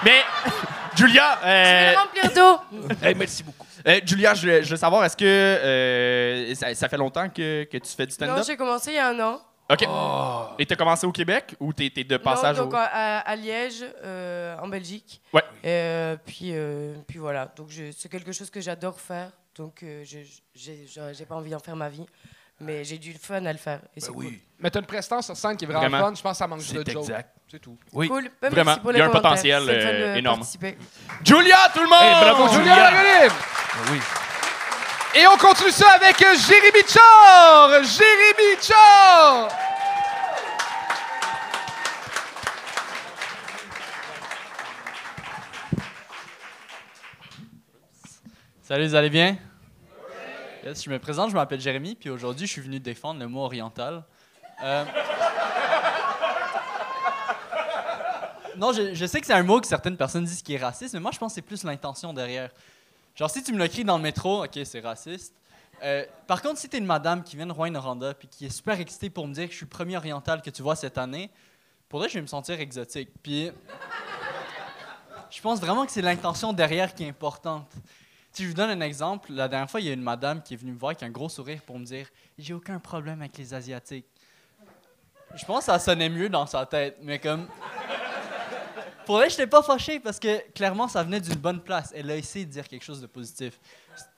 [0.03, 0.21] Mais,
[0.97, 2.95] Julia, Je vais euh, le remplir d'eau?
[3.01, 3.65] Hey, merci beaucoup.
[3.87, 7.89] euh, Julia, je, veux savoir, est-ce que euh, ça, ça fait longtemps que, que tu
[7.95, 8.43] fais du Non, stand-up?
[8.45, 9.39] j'ai commencé il y a un an.
[9.71, 9.87] OK.
[10.59, 12.77] Et t'as commencé au Québec ou t'es t'es de passage non, donc au...
[12.77, 15.21] à, à Liège, euh, en Belgique.
[15.33, 15.43] Ouais.
[15.65, 17.51] Euh, puis, euh, puis voilà.
[17.55, 19.29] Donc je- c'est quelque chose que j'adore faire.
[19.55, 20.19] Donc euh, je-
[20.55, 22.05] j'ai pas envie d'en faire ma vie.
[22.63, 23.79] Mais j'ai du fun à le faire.
[23.95, 26.05] Et c'est Ben oui, Mais t'as une prestance sur scène qui est vraiment, Vraiment.
[26.09, 26.13] fun.
[26.15, 27.01] Je pense que ça manque c'est de jokes.
[27.05, 27.35] exact.
[27.49, 27.75] C'est tout.
[27.91, 28.07] Oui.
[28.07, 28.29] cool.
[28.39, 30.37] Ben, Vraiment, pour il y a un potentiel, euh, énorme.
[30.41, 30.77] participer.
[31.25, 31.99] Julia, tout le monde!
[32.03, 33.29] Hey, bravo, Julia Julia.
[33.29, 33.99] Ben oui.
[35.13, 37.83] Et on continue ça avec euh, Jérémy Char!
[37.83, 39.49] Jérémy Char!
[48.63, 49.37] Salut, vous allez bien?
[50.63, 54.03] Je me présente, je m'appelle Jérémy, puis aujourd'hui, je suis venu défendre le mot oriental.
[54.63, 54.85] Euh,
[58.57, 60.93] Non, je, je sais que c'est un mot que certaines personnes disent qui est raciste,
[60.93, 62.51] mais moi, je pense que c'est plus l'intention derrière.
[63.21, 65.35] Genre, si tu me l'écris dans le métro, ok, c'est raciste.
[65.83, 68.79] Euh, par contre, si t'es une madame qui vient de Rouen-Noranda puis qui est super
[68.79, 71.29] excitée pour me dire que je suis le premier oriental que tu vois cette année,
[71.87, 73.09] pour elle, je vais me sentir exotique.
[73.21, 73.51] Puis,
[75.29, 77.71] je pense vraiment que c'est l'intention derrière qui est importante.
[78.31, 80.55] Si je vous donne un exemple, la dernière fois, il y a une madame qui
[80.55, 82.07] est venue me voir avec un gros sourire pour me dire
[82.39, 84.07] J'ai aucun problème avec les Asiatiques.
[85.35, 87.47] Je pense que ça sonnait mieux dans sa tête, mais comme.
[89.05, 91.91] Pour elle, je n'étais pas fâché parce que clairement, ça venait d'une bonne place.
[91.95, 93.59] Elle a essayé de dire quelque chose de positif.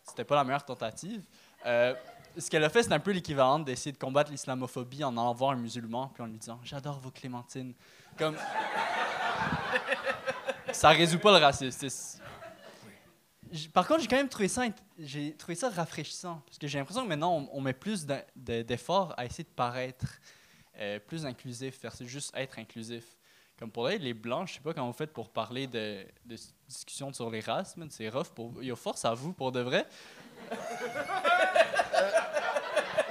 [0.04, 1.24] C'était pas la meilleure tentative.
[1.65, 1.93] Euh,
[2.38, 5.56] ce qu'elle a fait, c'est un peu l'équivalent d'essayer de combattre l'islamophobie en allant un
[5.56, 7.74] musulman puis en lui disant J'adore vos clémentines.
[8.17, 8.36] Comme.
[10.72, 12.19] ça résout pas le racisme.
[13.72, 14.63] Par contre, j'ai quand même trouvé ça,
[14.98, 19.26] j'ai trouvé ça rafraîchissant parce que j'ai l'impression que maintenant on, met plus d'efforts à
[19.26, 20.19] essayer de paraître
[20.80, 23.04] euh, plus inclusif versus juste être inclusif.
[23.60, 26.06] Comme pour les blancs, je sais pas comment vous faites pour parler de,
[26.68, 28.28] discussions sur les races, man, c'est rough.
[28.36, 29.86] Pour, il y a force à vous pour de vrai.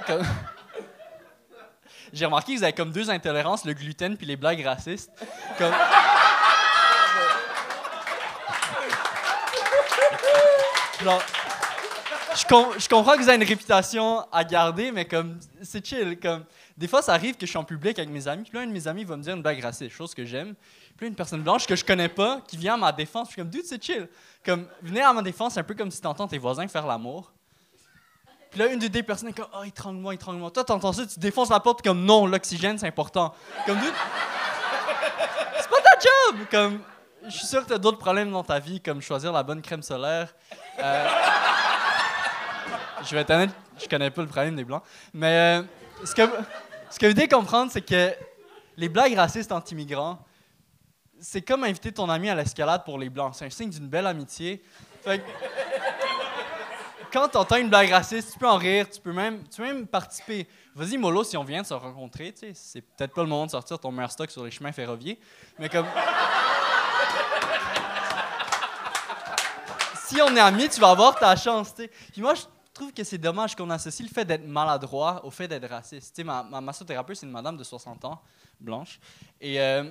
[0.05, 0.25] Comme-
[2.11, 5.09] J'ai remarqué que vous avez comme deux intolérances, le gluten puis les blagues racistes.
[5.57, 5.73] Comme...
[11.03, 11.21] Genre,
[12.35, 16.19] je, com- je comprends que vous avez une réputation à garder, mais comme c'est chill.
[16.19, 16.43] Comme
[16.75, 18.67] des fois, ça arrive que je suis en public avec mes amis, puis là, un
[18.67, 20.55] de mes amis va me dire une blague raciste, chose que j'aime.
[20.97, 23.33] Puis là, une personne blanche que je connais pas, qui vient à ma défense, je
[23.33, 24.09] suis comme, dude, c'est chill.
[24.43, 27.31] Comme, venir à ma défense, c'est un peu comme si t'entends tes voisins faire l'amour.
[28.49, 30.49] Puis là, une des personnes est comme, oh, étrangle-moi, étrangle-moi.
[30.51, 33.33] Toi, t'entends ça, tu défonces la porte, comme, non, l'oxygène, c'est important.
[33.67, 33.93] Comme, dude,
[35.57, 36.45] c'est pas ta job!
[36.49, 36.79] Comme,
[37.25, 39.83] je suis sûr que t'as d'autres problèmes dans ta vie, comme choisir la bonne crème
[39.83, 40.33] solaire.
[40.79, 41.07] Euh,
[43.03, 44.83] je vais être honnête, je connais pas le problème des Blancs.
[45.13, 45.63] Mais euh,
[46.05, 46.21] ce, que,
[46.89, 48.13] ce que vous devez comprendre, c'est que
[48.77, 50.19] les blagues racistes anti-migrants,
[51.19, 53.33] c'est comme inviter ton ami à l'escalade pour les Blancs.
[53.35, 54.63] C'est un signe d'une belle amitié.
[55.03, 55.23] Fait que,
[57.11, 59.67] quand tu entends une blague raciste, tu peux en rire, tu peux même, tu peux
[59.67, 60.47] même participer.
[60.75, 63.79] Vas-y, Molo, si on vient de se rencontrer, c'est peut-être pas le moment de sortir
[63.79, 65.17] ton meilleur stock sur les chemins ferroviaires,
[65.59, 65.85] mais comme.
[70.07, 71.73] si on est amis, tu vas avoir ta chance.
[72.11, 72.41] Puis moi, je,
[72.73, 76.15] trouve que c'est dommage qu'on associe le fait d'être maladroit au fait d'être raciste.
[76.15, 78.21] Tu sais, ma, ma massothérapeute, c'est une madame de 60 ans,
[78.59, 78.99] blanche.
[79.39, 79.83] Et euh,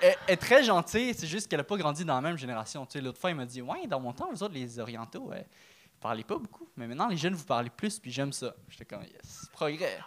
[0.00, 2.86] elle, est très gentille, c'est juste qu'elle n'a pas grandi dans la même génération.
[2.86, 5.30] Tu sais, l'autre fois, elle m'a dit Ouais, dans mon temps, vous autres, les Orientaux,
[5.32, 6.68] euh, vous parlez pas beaucoup.
[6.76, 8.54] Mais maintenant, les jeunes, vous parlez plus, puis j'aime ça.
[8.68, 9.98] J'étais comme Yes, progrès.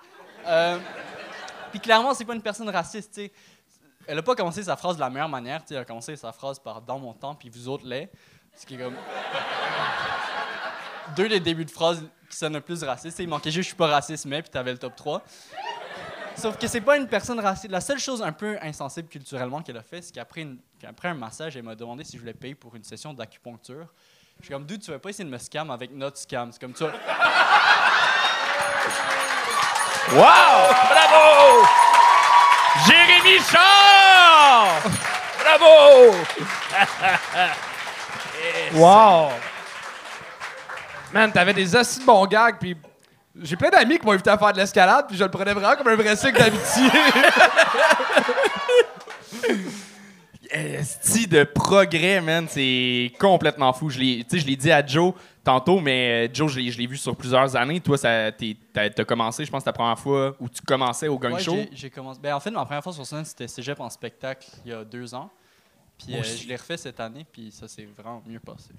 [0.46, 0.80] Euh,
[1.72, 3.32] puis clairement, c'est pas une personne raciste, tu sais.
[4.10, 5.76] Elle n'a pas commencé sa phrase de la meilleure manière, tu sais.
[5.76, 8.10] Elle a commencé sa phrase par Dans mon temps, puis vous autres, les.
[8.56, 8.96] Ce qui est comme
[11.16, 13.20] deux des débuts de phrases qui sonnent le plus racistes.
[13.20, 15.24] Il manquait juste je suis pas raciste, mais puis t'avais le top 3.
[16.36, 17.72] Sauf que c'est pas une personne raciste.
[17.72, 20.60] La seule chose un peu insensible culturellement qu'elle a fait, c'est qu'après une-
[21.04, 23.88] un massage, elle m'a demandé si je voulais payer pour une session d'acupuncture.
[24.40, 26.52] Je suis comme, dude, tu vas pas essayer de me scam avec notre scam.
[26.52, 26.94] C'est comme tu vas-
[30.14, 30.74] Wow!
[30.90, 31.66] Bravo!
[32.86, 34.82] Jérémy Char!
[35.44, 36.16] Bravo!
[38.74, 39.32] Wow!
[41.14, 42.76] Man, t'avais des assis de bons gags, puis
[43.42, 45.76] j'ai plein d'amis qui m'ont invité à faire de l'escalade, puis je le prenais vraiment
[45.76, 46.84] comme un vrai cycle d'amitié.
[50.50, 53.90] Esti de progrès, man, c'est complètement fou.
[53.90, 56.72] Je l'ai, tu sais, je l'ai dit à Joe tantôt, mais euh, Joe, je l'ai,
[56.72, 57.82] je l'ai vu sur plusieurs années.
[57.82, 61.20] Toi, ça, t'es, t'as, t'as commencé, je pense, ta première fois où tu commençais au
[61.20, 61.54] gang Ouais, show.
[61.56, 62.20] j'ai- j'ai commencé.
[62.24, 64.84] Ben, en fait, ma première fois sur scène, c'était Cégep en spectacle il y a
[64.86, 65.30] deux ans.
[65.98, 68.70] Puis euh, je l'ai refait cette année, puis ça s'est vraiment mieux passé.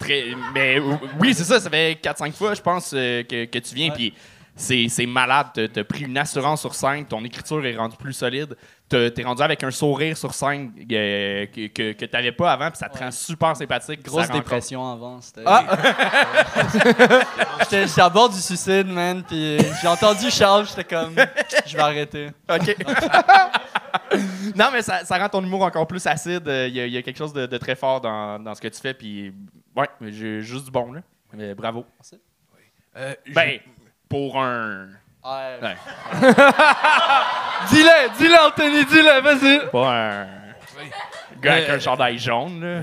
[0.00, 3.58] Très, mais euh, oui, c'est ça, ça fait 4-5 fois, je pense, euh, que, que
[3.58, 3.90] tu viens.
[3.90, 4.14] Puis
[4.60, 5.46] c'est, malade.
[5.72, 8.56] T'as, pris une assurance sur scène, ton écriture est rendue plus solide.
[8.88, 12.78] T'es rendu avec un sourire sur scène euh, que, que, que t'avais pas avant, puis
[12.78, 13.04] ça te Ouais.
[13.04, 14.02] rend super sympathique.
[14.04, 15.20] Grosse dépression avant.
[15.20, 15.42] C'était...
[15.46, 15.64] Ah!
[17.70, 21.14] j'étais, à bord du suicide, man, puis j'ai entendu Charles, j'étais comme,
[21.66, 22.28] je vais arrêter.
[22.50, 22.76] OK.
[24.56, 26.42] non, mais ça, ça rend ton humour encore plus acide.
[26.46, 28.68] Il y, a- y a quelque chose de, de très fort dans, dans ce que
[28.68, 28.94] tu fais.
[28.94, 29.32] Puis,
[29.76, 31.00] ouais, j'ai juste du bon, là.
[31.32, 31.84] Mais bravo.
[32.96, 33.60] Euh, Ben,
[34.10, 34.88] pour un.
[35.24, 35.58] Ouais.
[35.62, 35.76] Ouais.
[37.70, 39.70] dis-le, dis-le, Anthony, dis-le, vas-y.
[39.70, 40.26] Pas un.
[41.40, 42.82] gars avec Euh, un chandail jaune, là.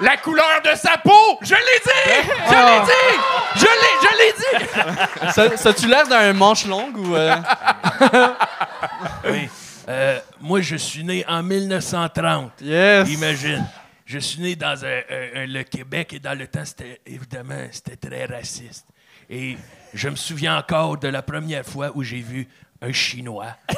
[0.00, 1.38] La couleur de sa peau!
[1.42, 2.28] Je l'ai dit!
[2.48, 3.20] Je l'ai dit!
[3.54, 5.32] Je l'ai, je l'ai dit!
[5.32, 7.14] Ça, ça a-tu l'air d'un manche longue ou.
[7.14, 7.36] euh,
[9.26, 9.48] oui.
[9.88, 12.52] Euh, moi, je suis né en 1930.
[12.62, 13.08] Yes!
[13.10, 13.64] Imagine.
[14.04, 17.66] Je suis né dans un- un- un- le Québec et dans le temps, c'était évidemment,
[17.70, 18.86] c'était très raciste.
[19.30, 19.56] Et
[19.94, 22.48] je me souviens encore de la première fois où j'ai vu
[22.80, 23.56] un Chinois.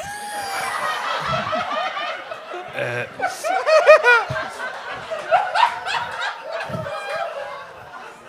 [2.77, 3.05] Euh,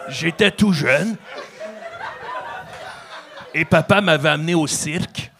[0.09, 1.17] J'étais tout jeune.
[3.53, 5.31] Et papa m'avait amené au cirque.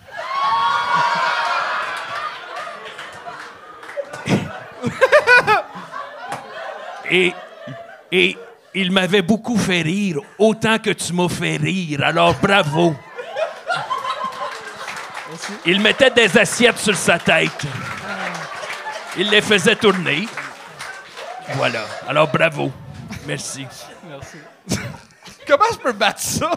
[7.11, 7.33] Et,
[8.11, 8.37] et
[8.77, 12.03] il m'avait beaucoup fait rire, autant que tu m'as fait rire.
[12.05, 12.95] Alors bravo.
[15.65, 17.65] Il mettait des assiettes sur sa tête.
[19.17, 20.29] Il les faisait tourner.
[21.55, 21.87] Voilà.
[22.07, 22.71] Alors bravo.
[23.27, 23.67] Merci.
[25.47, 26.51] Comment je peux battre ça?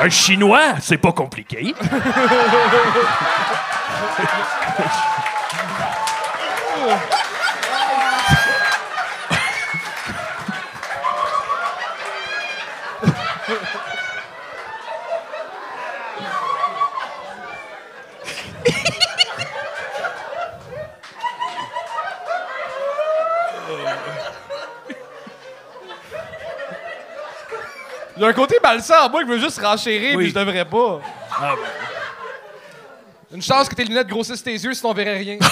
[0.00, 1.72] Un Chinois, c'est pas compliqué.
[28.20, 30.24] Il y a un côté malsain en moi qui veut juste renchérir, Oui.
[30.24, 31.00] puis je devrais pas.
[31.40, 31.54] Ah,
[33.32, 35.38] Une chance que tes lunettes grossissent tes yeux, sinon on verrait rien.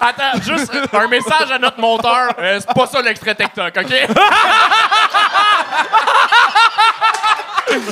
[0.00, 2.32] Attends, juste un message à notre monteur.
[2.38, 3.90] Euh, c'est pas ça l'extrait TikTok, OK?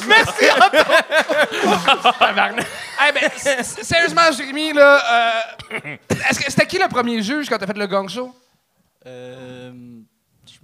[0.06, 0.84] Merci, Antoine!
[3.08, 5.40] Eh ben, s- s- sérieusement, Jérémy, là, euh,
[6.30, 8.32] est-ce que c'était qui le premier juge quand t'as fait le gang show?
[9.04, 9.72] Euh,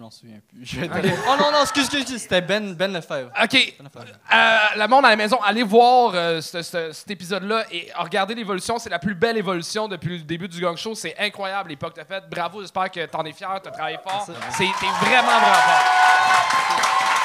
[0.03, 0.65] m'en souviens plus.
[0.67, 3.31] Je Oh non, non, excuse, excuse, excuse, c'était Ben, ben Lefebvre.
[3.43, 3.53] OK.
[3.53, 4.17] Ben Lefebvre.
[4.33, 8.35] Euh, le monde à la maison, allez voir euh, ce- ce- cet épisode-là et regardez
[8.35, 8.79] l'évolution.
[8.79, 10.95] C'est la plus belle évolution depuis le début du gang show.
[10.95, 12.25] C'est incroyable l'époque que t'as faite.
[12.31, 14.27] Bravo, j'espère que t'en es fier, t'as travaillé fort.
[14.51, 15.85] C'est t'es vraiment, vraiment fort.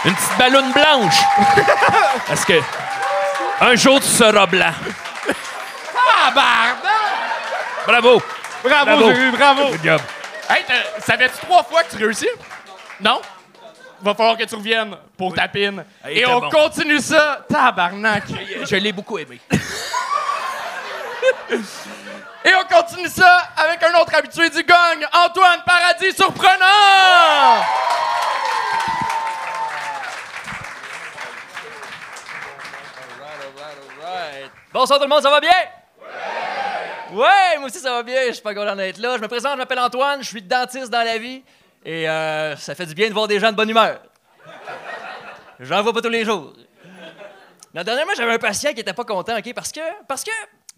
[0.05, 1.15] Une petite balloune blanche.
[2.27, 2.61] Parce que
[3.59, 4.71] un jour, tu seras blanc.
[5.95, 6.87] Ah, barbe!
[7.87, 8.21] Bravo.
[8.63, 9.07] Bravo, Bravo.
[9.13, 9.69] Jérémy, bravo!
[9.71, 10.01] Good job.
[10.49, 12.27] Hey, t'as- savais-tu trois fois que tu réussis?
[12.99, 13.21] Non?
[14.01, 15.83] Va falloir que tu reviennes pour ta pine.
[16.09, 16.49] Il Et on bon.
[16.49, 17.45] continue ça.
[17.49, 18.23] Tabarnak!
[18.65, 19.39] Je l'ai beaucoup aimé.
[22.45, 27.63] Et on continue ça avec un autre habitué du gang, Antoine Paradis Surprenant!
[34.73, 35.49] Bonsoir tout le monde, ça va bien?
[37.11, 37.57] Ouais!
[37.57, 39.15] moi aussi ça va bien, je suis pas content d'être là.
[39.17, 41.43] Je me présente, je m'appelle Antoine, je suis dentiste dans la vie
[41.85, 44.01] et euh, ça fait du bien de voir des gens de bonne humeur.
[45.59, 46.53] J'en vois pas tous les jours.
[47.73, 49.53] La dernière fois, j'avais un patient qui était pas content, OK?
[49.53, 50.31] Parce que,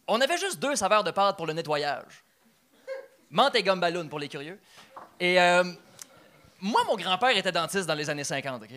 [0.08, 2.24] on avait juste deux saveurs de pâte pour le nettoyage.
[3.30, 4.60] Menthe et gomme pour les curieux.
[5.20, 5.64] Et euh,
[6.60, 8.76] moi, mon grand-père était dentiste dans les années 50, OK?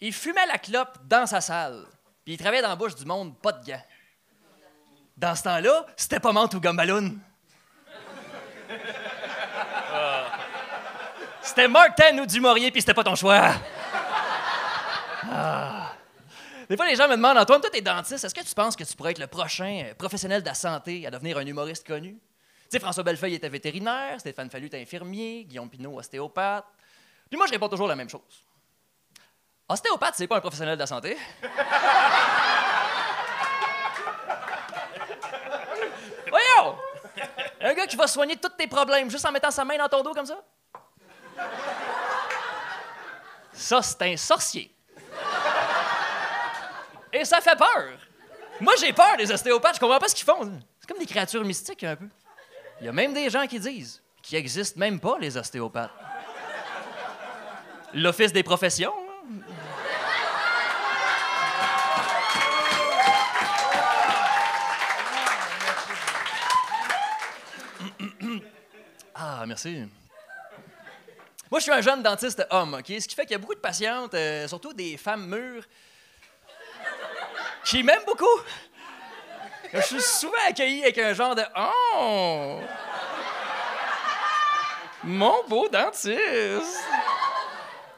[0.00, 1.84] Il fumait la clope dans sa salle.
[2.24, 3.82] Puis il travaillait dans la bouche du monde, pas de gants.
[5.16, 7.20] Dans ce temps-là, c'était pas menthe ou gomme.
[11.44, 13.52] C'était Mark Ten ou Dumouriez, puis c'était pas ton choix.
[15.30, 15.92] Ah.
[16.68, 18.84] Des fois, les gens me demandent, Antoine, toi, t'es dentiste, est-ce que tu penses que
[18.84, 22.12] tu pourrais être le prochain euh, professionnel de la santé à devenir un humoriste connu?
[22.14, 22.20] Tu
[22.70, 26.64] sais, François Bellefeuille était vétérinaire, Stéphane Fallu était infirmier, Guillaume Pinot, ostéopathe.
[27.28, 28.22] Puis moi, je réponds toujours la même chose.
[29.68, 31.18] Ostéopathe, c'est pas un professionnel de la santé.
[36.30, 36.78] Voyons!
[37.60, 40.02] Un gars qui va soigner tous tes problèmes juste en mettant sa main dans ton
[40.02, 40.42] dos comme ça?
[43.52, 44.74] Ça, c'est un sorcier.
[47.12, 47.92] Et ça fait peur.
[48.60, 49.76] Moi, j'ai peur des ostéopathes.
[49.76, 50.60] Je comprends pas ce qu'ils font.
[50.80, 52.08] C'est comme des créatures mystiques, un peu.
[52.80, 55.90] Il y a même des gens qui disent qu'il n'existe même pas, les ostéopathes.
[57.94, 58.92] L'Office des professions.
[58.92, 59.40] hein?
[69.14, 69.86] Ah, merci.
[71.54, 72.86] Moi, je suis un jeune dentiste homme, OK?
[72.88, 75.62] Ce qui fait qu'il y a beaucoup de patientes, euh, surtout des femmes mûres,
[77.64, 78.40] qui m'aiment beaucoup.
[79.72, 82.58] Je suis souvent accueilli avec un genre de Oh!
[85.04, 86.18] Mon beau dentiste!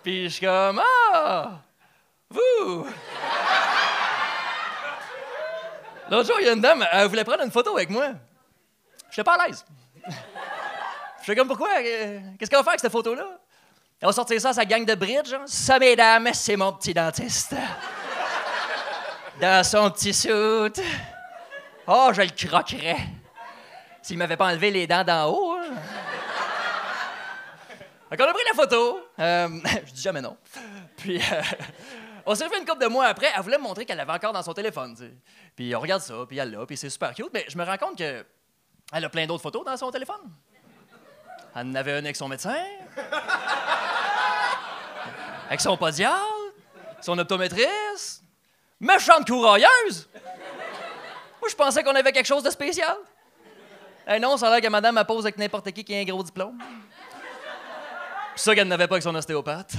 [0.02, 0.82] Puis je suis comme
[1.14, 1.52] Ah!
[2.28, 2.86] Vous!
[6.10, 8.08] L'autre jour, il y a une dame, elle voulait prendre une photo avec moi.
[9.08, 9.64] Je suis pas à l'aise.
[10.06, 11.70] Je fais comme pourquoi?
[11.78, 13.26] Euh, Qu'est-ce qu'on va faire avec cette photo-là?
[14.00, 15.32] Elle va sortir ça à sa gang de bridge.
[15.32, 15.44] hein?
[15.46, 17.54] Ça, mesdames, c'est mon petit dentiste.
[19.40, 20.30] Dans son petit suit.
[21.86, 22.96] Oh, je le croquerais.
[24.02, 25.54] S'il m'avait pas enlevé les dents d'en haut.
[25.54, 25.74] Hein.
[28.10, 29.00] Fait qu'on a pris la photo.
[29.18, 29.48] Euh,
[29.86, 30.36] je dis jamais non.
[30.96, 31.42] Puis, euh,
[32.24, 33.28] on s'est fait une couple de mois après.
[33.34, 34.94] Elle voulait me montrer qu'elle l'avait encore dans son téléphone.
[35.56, 37.30] Puis, on regarde ça, puis elle l'a, puis c'est super cute.
[37.32, 38.24] Mais je me rends compte que
[38.92, 40.20] elle a plein d'autres photos dans son téléphone.
[41.54, 42.54] Elle en avait une avec son médecin,
[45.48, 46.22] avec son podiatre,
[47.00, 48.22] son optométriste.
[48.80, 50.08] Méchante courailleuse!
[51.40, 52.96] Moi, je pensais qu'on avait quelque chose de spécial.
[54.08, 56.22] Eh non, ça a l'air que madame pose avec n'importe qui qui a un gros
[56.22, 56.58] diplôme.
[56.58, 59.72] Puis ça qu'elle n'avait pas avec son ostéopathe.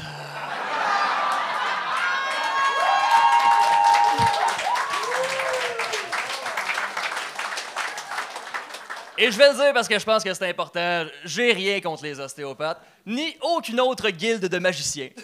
[9.19, 11.05] Et je vais le dire parce que je pense que c'est important.
[11.25, 15.09] J'ai rien contre les ostéopathes, ni aucune autre guilde de magiciens.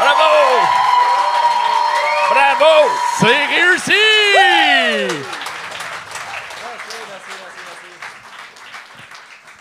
[0.00, 0.66] Bravo!
[2.30, 2.90] Bravo!
[3.18, 3.92] C'est réussi!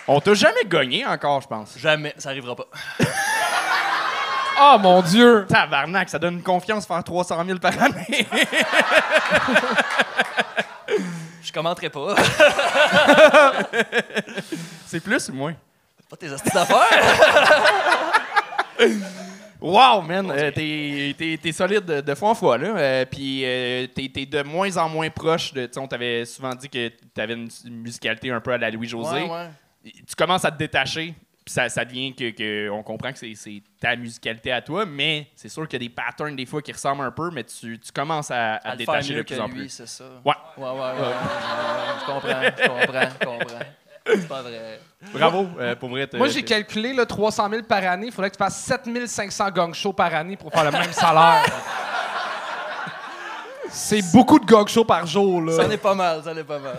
[0.07, 1.77] On t'a jamais gagné encore, je pense.
[1.77, 2.67] Jamais, ça arrivera pas.
[4.65, 5.47] Oh mon Dieu!
[5.49, 8.27] Tabarnak, ça donne une confiance faire 300 000 par année.
[11.53, 12.15] Je commenterai pas.
[14.87, 15.53] C'est plus ou moins?
[16.09, 16.79] pas tes astuces d'affaires.
[19.61, 20.29] Wow, man!
[20.29, 22.75] euh, t'es, t'es- t'es solide de, de fois en fois, là.
[22.75, 25.69] Euh, Puis euh, t'es, t'es de moins en moins proche de.
[25.77, 29.21] On t'avait souvent dit que t'avais une, une musicalité un peu à la Louis-José.
[29.23, 29.49] Ouais, ouais.
[30.05, 31.13] Tu commences à te détacher,
[31.45, 34.85] puis ça, ça devient que, que on comprend que c'est, c'est ta musicalité à toi,
[34.85, 37.43] mais c'est sûr qu'il y a des patterns des fois qui ressemblent un peu, mais
[37.43, 39.47] tu, tu commences à, à À te le faire détacher mieux de plus que en
[39.47, 39.69] lui, plus.
[39.69, 40.05] c'est ça.
[40.23, 40.33] Ouais.
[40.57, 40.79] Ouais, ouais, ouais.
[40.79, 41.13] ouais, ouais,
[41.99, 43.59] Je comprends, je comprends, je comprends.
[44.05, 44.79] C'est pas vrai.
[45.13, 46.09] Bravo, euh, pour vrai.
[46.13, 48.07] Moi, j'ai calculé là, 300 000 par année.
[48.07, 51.45] Il faudrait que tu fasses 7500 gang shows par année pour faire le même salaire.
[53.69, 55.41] C'est beaucoup de gang shows par jour.
[55.41, 55.53] Là.
[55.55, 56.77] Ça n'est pas mal, ça n'est pas mal.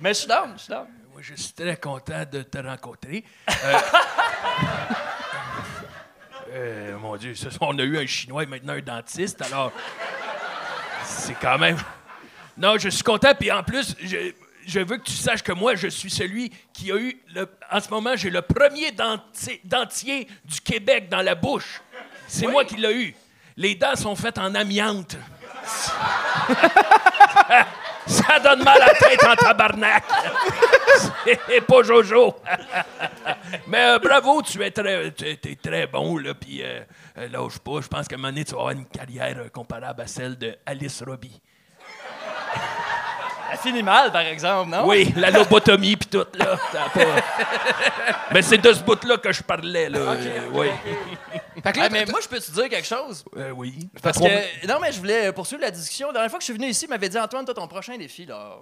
[0.00, 0.86] Mais je suis down, je suis down.
[1.16, 3.24] Moi, je suis très content de te rencontrer.
[3.48, 3.52] Euh,
[6.50, 9.72] euh, mon Dieu, ce on a eu un Chinois et maintenant un dentiste, alors
[11.06, 11.78] c'est quand même...
[12.58, 14.32] Non, je suis content, puis en plus, je,
[14.66, 17.80] je veux que tu saches que moi, je suis celui qui a eu, le, en
[17.80, 21.80] ce moment, j'ai le premier denti- dentier du Québec dans la bouche.
[22.28, 23.14] C'est moi qui l'ai eu.
[23.56, 25.16] Les dents sont faites en amiante.
[28.06, 30.04] Ça donne mal à la tête en tabarnak.
[31.48, 32.36] C'est pas Jojo.
[33.66, 36.32] Mais euh, bravo, tu es très, tu es- très bon, là.
[36.34, 36.80] Puis euh,
[37.18, 37.80] euh, lâche pas.
[37.82, 40.38] Je pense qu'à un moment donné, tu vas avoir une carrière euh, comparable à celle
[40.38, 41.40] de Alice Robbie.
[43.50, 44.86] Elle finit mal, par exemple, non?
[44.86, 46.56] Oui, la lobotomie puis tout, là.
[46.94, 47.00] pas-
[48.32, 49.98] Mais c'est de ce bout-là que je parlais, là.
[49.98, 50.68] Euh, oui.
[51.62, 53.24] Fait que là, Ah, mais moi, je peux te dire quelque chose?
[53.36, 53.88] Euh, oui.
[54.02, 56.08] Parce que, non, mais je voulais poursuivre la discussion.
[56.08, 57.96] La dernière fois que je suis venu ici, il m'avait dit Antoine, toi, ton prochain
[57.96, 58.58] défi, là,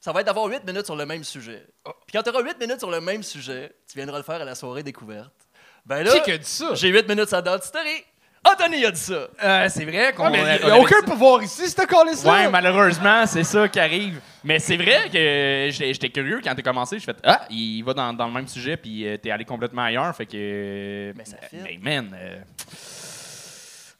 [0.00, 1.66] ça va être d'avoir 8 minutes sur le même sujet.
[1.84, 4.44] Puis quand tu auras 8 minutes sur le même sujet, tu viendras le faire à
[4.44, 5.34] la soirée découverte.
[5.84, 6.74] Ben là, qui qui a dit ça?
[6.74, 8.04] j'ai 8 minutes sur la story.
[8.42, 9.28] Anthony a dit ça.
[9.44, 12.14] Euh, c'est vrai qu'on Ah, il n'y a aucun dit- pouvoir ici, si t'as collé
[12.14, 12.32] ça.
[12.32, 14.18] Ouais, malheureusement, c'est ça qui arrive.
[14.42, 16.98] Mais c'est vrai que j'étais curieux quand t'as commencé.
[16.98, 19.82] Je fait Ah, il va dans, dans le même sujet, puis euh, t'es allé complètement
[19.82, 20.14] ailleurs.
[20.16, 21.12] Fait que.
[21.16, 21.56] Mais ça fit.
[21.62, 22.16] Mais man.
[22.18, 22.38] euh,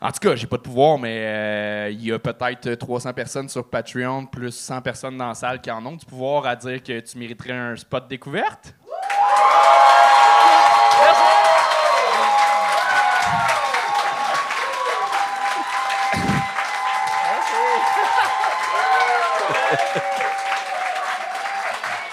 [0.01, 3.51] En tout cas, j'ai pas de pouvoir, mais euh, il y a peut-être 300 personnes
[3.51, 6.83] sur Patreon, plus 100 personnes dans la salle qui en ont du pouvoir à dire
[6.83, 8.75] que tu mériterais un spot découverte.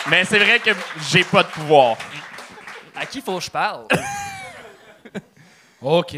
[0.10, 0.72] Mais c'est vrai que
[1.10, 1.98] j'ai pas de pouvoir.
[2.96, 3.86] À qui faut que je parle?
[5.82, 6.16] OK.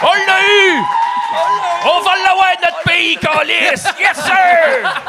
[0.00, 0.80] On l'a eu!
[1.84, 3.82] On va l'avoir, notre pays, Calis!
[3.98, 5.02] Yes, sir!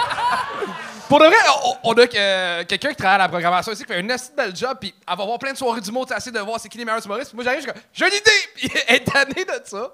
[1.07, 3.91] Pour de vrai, on, on a euh, quelqu'un qui travaille à la programmation ici qui
[3.93, 6.15] fait un assez bel job, puis elle va voir plein de soirées du monde, tu
[6.15, 7.29] essayer de voir c'est qui les meilleurs humoristes.
[7.29, 8.31] Puis moi, j'arrive, je comme, j'ai une idée!
[8.55, 9.91] Puis elle est tannée de ça.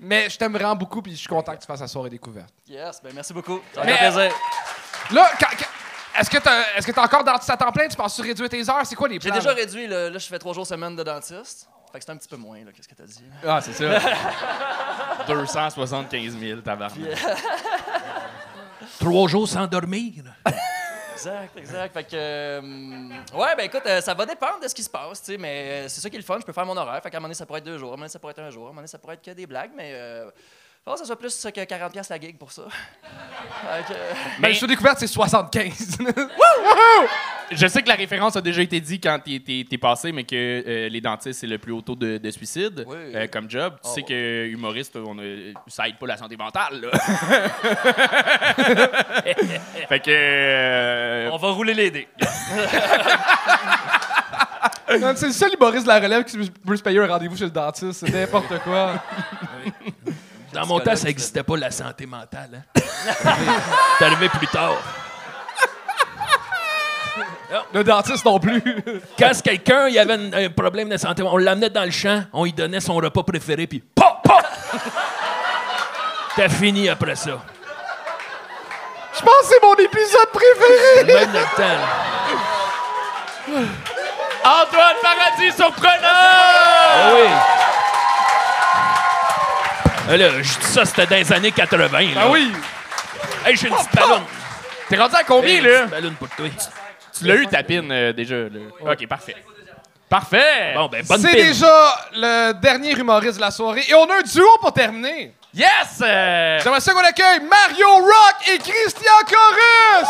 [0.00, 2.52] Mais je t'aime vraiment beaucoup, puis je suis content que tu fasses la soirée découverte.
[2.68, 3.62] Yes, ben merci beaucoup.
[3.74, 4.32] Ça faire plaisir.
[5.12, 7.88] Là, quand- quand- est-ce que t'as est-ce que t'as encore dentiste à temps plein?
[7.88, 8.84] Tu penses réduire tes heures?
[8.84, 9.34] C'est quoi les J'ai plans?
[9.38, 9.54] déjà là?
[9.56, 11.68] réduit, là, là, je fais trois jours semaine de dentiste.
[11.92, 13.22] Fait que c'est un petit peu moins, là, qu'est-ce que t'as dit?
[13.46, 13.84] Ah, c'est ça.
[15.28, 16.98] 275 000, tabarnak.
[18.98, 20.24] Trois jours sans dormir.
[21.14, 21.92] Exact, exact.
[21.94, 22.10] Fait que.
[22.14, 22.60] euh,
[23.34, 25.84] ouais, ben écoute, euh, ça va dépendre de ce qui se passe, tu sais, mais
[25.84, 26.38] euh, c'est ça qui est le fun.
[26.40, 27.00] Je peux faire mon horaire.
[27.02, 27.90] Fait qu'à un moment donné, ça pourrait être deux jours.
[27.90, 28.64] À un moment donné, ça pourrait être un jour.
[28.64, 29.94] À un moment donné, ça pourrait être que des blagues, mais.
[30.86, 32.62] Euh, faut que ça soit plus que 40$ piastres la gig pour ça.
[33.88, 35.98] Que, euh, Ben, je suis découverte, c'est 75.
[37.50, 40.88] Je sais que la référence a déjà été dit quand t'es, passé, mais que euh,
[40.88, 42.96] les dentistes, c'est le plus haut taux de, de suicide Oui.
[43.14, 43.74] euh, comme job.
[43.76, 44.06] Tu Oh, sais ouais.
[44.06, 46.80] que humoriste, on a- ça aide pas la santé mentale.
[46.80, 46.90] Là.
[49.88, 50.10] fait que.
[50.10, 52.08] euh, on va rouler les dés.
[55.00, 57.44] Non, c'est le seul humoriste de la relève qui peut se payer un rendez-vous chez
[57.44, 57.92] le dentiste.
[58.06, 59.02] C'est n'importe quoi.
[60.54, 62.62] Dans mon temps, ça n'existait pas la santé mentale.
[62.76, 62.80] Hein?
[63.98, 64.76] C'est arrivé plus tard.
[67.72, 68.62] Le dentiste non plus.
[69.18, 72.44] Quand quelqu'un il avait un, un problème de santé, on l'amenait dans le champ, on
[72.44, 74.42] lui donnait son repas préféré, puis pop, pop!
[76.36, 77.38] T'as fini après ça.
[79.16, 81.04] Je pense que c'est mon épisode préféré.
[81.04, 81.84] Même le temps.
[84.44, 85.92] Antoine Paradis surprenant!
[86.02, 87.28] Ah oui!
[90.08, 91.88] Là, je dis ça, c'était dans les années 80.
[91.88, 92.06] Là.
[92.18, 92.52] Ah oui.
[93.44, 94.22] Hey, j'ai une petite ballonne.
[94.88, 95.78] T'es rendu à combien, Hey, une là?
[95.80, 96.46] petite ballonne pour toi.
[97.18, 98.34] Tu l'as eu, ta pine, euh, déjà.
[98.36, 98.48] là.
[98.92, 99.36] Ok, parfait.
[100.08, 100.74] Parfait!
[100.74, 103.82] Bon, ben, bonne C'est déjà le dernier humoriste de la soirée.
[103.88, 105.32] Et on a un duo pour terminer.
[105.52, 106.00] Yes!
[106.02, 110.08] euh, J'aimerais ça qu'on accueille Mario Rock et Christian Chorus.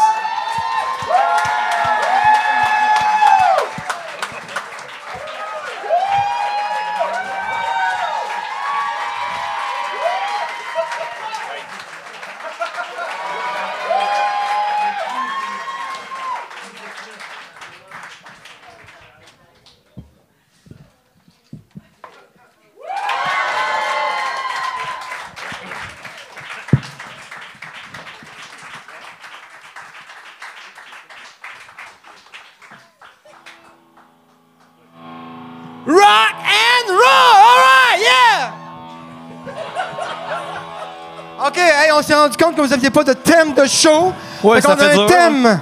[42.65, 44.13] Vous n'aviez pas de thème de show?
[44.43, 45.61] Ouais, Fait ça qu'on a un dur, thème.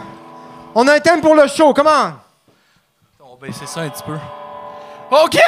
[0.75, 1.75] On a un thème pour le show.
[1.75, 2.13] Comment?
[3.21, 4.17] On va baisser ça un petit peu.
[5.11, 5.39] OK!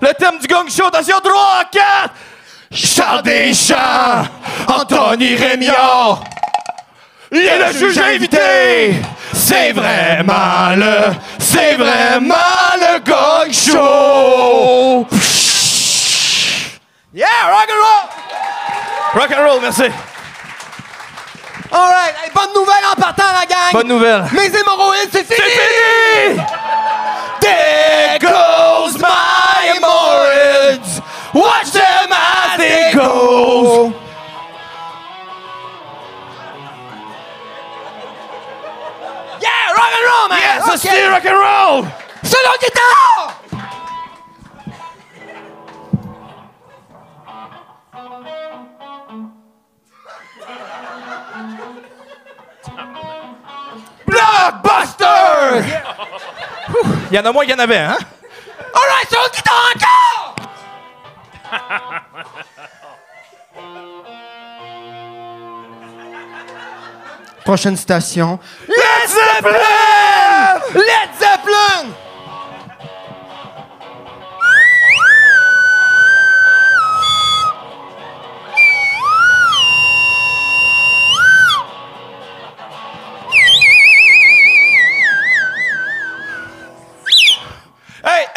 [0.00, 2.14] Le thème du gang show, attention, 3, 4!
[2.72, 4.24] Chant des chants,
[4.66, 6.24] Anthony Rémillard!
[7.30, 8.94] Il est le juge invité!
[9.34, 12.34] C'est vraiment le, c'est vraiment
[12.80, 15.06] le gang show!
[17.14, 19.22] Yeah, rock and roll!
[19.22, 19.84] Rock and roll, merci.
[21.70, 22.14] All right.
[22.34, 23.72] Bonne nouvelle en partant, la gang.
[23.72, 24.24] Bonne nouvelle.
[24.32, 25.36] Mes hémorroïdes, c'est fini.
[25.38, 26.42] C'est fini.
[27.40, 31.00] There goes my hemorrhoids.
[31.34, 33.92] Watch them as they go.
[39.40, 40.38] Yeah, rock and roll, man.
[40.40, 40.70] Yes, okay.
[40.70, 41.86] let's do rock and roll.
[42.22, 42.97] Solo guitare.
[57.10, 57.96] Il y en a moins qu'il y en avait, hein?
[58.74, 60.34] Alright, solo guitare encore!
[67.44, 68.38] Prochaine station.
[68.68, 70.60] Led Zeppelin!
[70.74, 71.94] Led Zeppelin!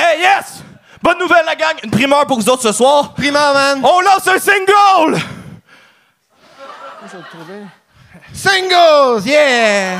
[0.02, 0.64] Hey, hey, yes!
[1.04, 1.76] Bonne nouvelle, la gang!
[1.84, 3.14] Une primeur pour vous autres ce soir.
[3.14, 3.82] Primeur, man.
[3.84, 5.22] On lance un single!
[8.34, 9.98] Singles, yeah!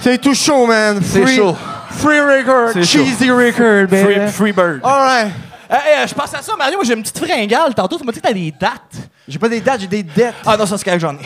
[0.00, 1.00] C'est tout chaud, man.
[1.02, 1.56] C'est Free- chaud.
[1.90, 2.82] Free record, chaud.
[2.84, 4.14] cheesy record, baby.
[4.14, 4.80] Free, free bird.
[4.82, 5.32] Alright.
[5.68, 6.78] Hey, euh, je pense à ça, Mario.
[6.84, 7.74] J'ai une petite fringale.
[7.74, 8.94] Tantôt, tu m'as dit que t'as des dates.
[9.28, 10.34] J'ai pas des dates, j'ai des dettes.
[10.46, 11.20] Ah non, ça, c'est correct, j'en ai.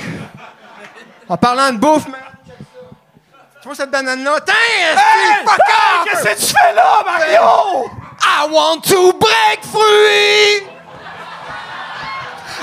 [1.28, 2.20] En parlant de bouffe, man.
[3.60, 4.40] Tu vois cette banane-là?
[4.40, 4.54] Tiens,
[4.90, 6.04] esti, fuck off!
[6.04, 7.90] Qu'est-ce que tu fais là, Mario?
[8.22, 10.66] I want to break free!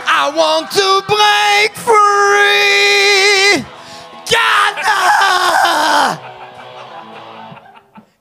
[0.08, 3.64] I want to break free!
[4.26, 4.98] Ghana!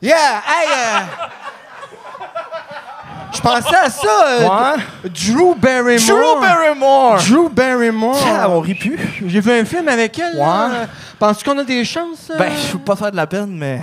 [0.03, 1.26] Yeah, hey, Je
[3.47, 4.27] pensais à ça.
[4.29, 6.07] euh, Drew Barrymore.
[6.07, 7.17] Drew Barrymore.
[7.29, 8.19] Drew Barrymore.
[8.41, 8.99] Ah, on rit plus.
[9.27, 10.37] J'ai vu un film avec elle.
[10.37, 10.45] là.
[10.69, 10.87] Ouais.
[11.19, 12.31] Penses-tu qu'on a des chances?
[12.31, 12.37] euh?
[12.39, 13.81] Ben, je veux pas faire de la peine, mais.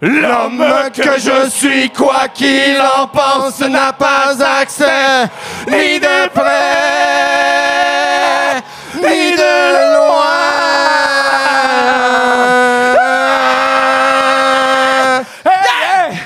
[0.00, 0.62] L'homme
[0.94, 5.24] que je suis, quoi qu'il en pense, n'a pas accès,
[5.66, 6.42] ni de près,
[8.96, 10.24] ni de loin.
[15.44, 15.60] Hey,
[16.12, 16.18] hey!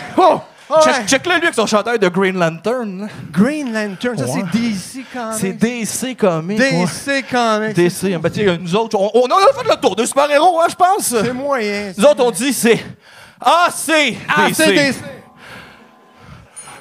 [0.89, 0.95] Ouais.
[0.99, 3.03] Check, check-le, lui, avec son chanteur de Green Lantern.
[3.03, 3.07] là.
[3.30, 4.30] Green Lantern, ça Ouais.
[4.53, 5.32] c'est DC même.
[5.39, 6.59] C'est DC Comics.
[6.59, 6.84] ouais.
[6.86, 7.72] DC quand même.
[7.72, 8.16] DC.
[8.18, 11.09] Ben, tu nous autres, on, on a fait le tour de super-héros, hein, je pense.
[11.09, 11.93] C'est moyen.
[11.97, 12.84] Nous autres, on dit c'est
[13.41, 14.16] AC.
[14.28, 14.97] Ah, c'est DC.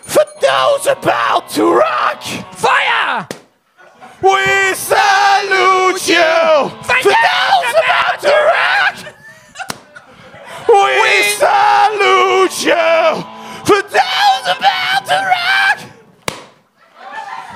[0.05, 2.24] For those about to rock,
[2.55, 3.28] fire!
[4.22, 6.70] We salute you!
[6.82, 9.14] For those about to rock,
[10.70, 13.37] we salute you!
[13.68, 15.80] For those about to rock,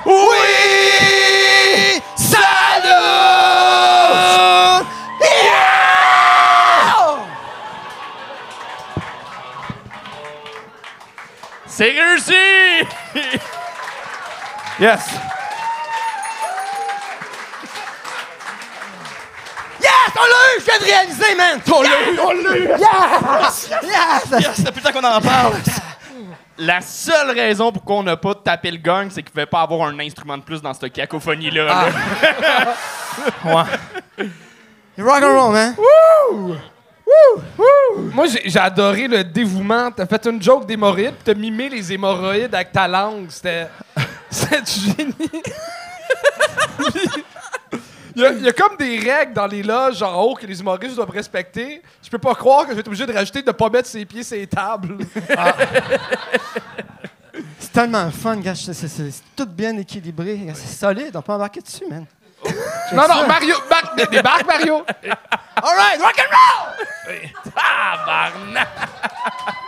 [0.06, 2.92] we salute!
[5.22, 5.72] Yeah!
[11.66, 12.86] C'est réussi!
[14.82, 15.04] Yes!
[19.80, 21.62] Yes, on l'a eu, je viens de réaliser, man.
[21.72, 22.68] On l'a eu, on l'a eu.
[22.78, 24.24] Yes, yes.
[24.42, 25.54] Yes, temps qu'on en parle.
[26.64, 29.62] La seule raison pourquoi on n'a pas tapé le gang, c'est qu'il ne pouvait pas
[29.62, 31.66] avoir un instrument de plus dans cette cacophonie-là.
[31.66, 31.86] là.
[35.00, 35.76] Rock and roll, man.
[38.14, 39.90] Moi, j'ai adoré le dévouement.
[39.90, 43.26] T'as fait une joke d'hémorroïdes, puis t'as mimé les hémorroïdes avec ta langue.
[43.30, 43.68] C'était.
[44.30, 45.32] C'était du génie.
[48.22, 50.46] Il y, a, il y a comme des règles dans les loges en haut que
[50.46, 51.82] les humoristes doivent respecter.
[52.04, 54.06] Je peux pas croire que je vais être obligé de rajouter de pas mettre ses
[54.06, 54.98] pieds sur les tables.
[57.58, 58.54] C'est tellement le fun, gars.
[58.56, 60.38] C'est c'est- c'est tout bien équilibré.
[60.38, 60.54] gars.
[60.56, 61.16] C'est solide.
[61.16, 62.06] On peut embarquer dessus, man.
[62.94, 64.84] non, non, Mario, Mar- débarque, Mario.
[65.64, 66.68] All right, rock and roll!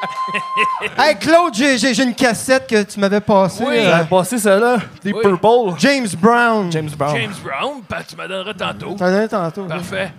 [0.98, 3.64] hey, Claude, j'ai- une cassette que tu m'avais passée.
[3.66, 3.78] Oui.
[3.78, 4.78] euh, passé celle-là.
[5.04, 5.22] Des Oui.
[5.22, 5.76] Purple.
[5.80, 6.72] James Brown.
[6.72, 7.16] James Brown.
[7.16, 8.96] James Brown, ben, tu m'en donneras tantôt.
[9.00, 9.66] As donné tantôt.
[9.66, 10.12] Parfait.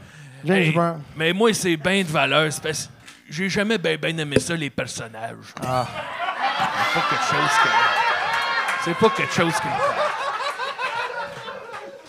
[0.45, 1.01] James Hey, Brown.
[1.17, 2.53] Mais moi, c'est bien de valeur.
[2.53, 2.89] c'est parce que
[3.31, 5.37] J'ai jamais bien ben aimé ça, les personnages.
[5.67, 5.87] Ah.
[6.93, 7.69] C'est pas quelque chose que.
[8.85, 9.69] C'est pas quelque chose que.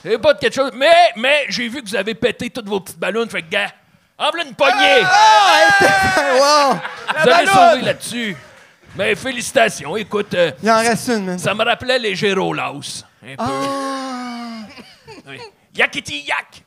[0.04, 0.72] C'est pas de quelque chose.
[0.76, 3.26] Mais, mais, j'ai vu que vous avez pété toutes vos petites ballons.
[3.28, 3.72] Fait que, gars,
[4.18, 5.02] envoie une poignée.
[6.40, 6.74] wow!
[7.24, 8.36] vous allez sauver là-dessus.
[8.96, 9.98] Mais félicitations.
[9.98, 11.40] Écoute, euh, Il en reste une, man.
[11.40, 12.72] ça me rappelait les Gérolas.
[13.24, 13.44] Un peu.
[13.44, 14.60] Ah!
[15.28, 15.40] Oui.
[15.76, 16.64] Yakiti yak.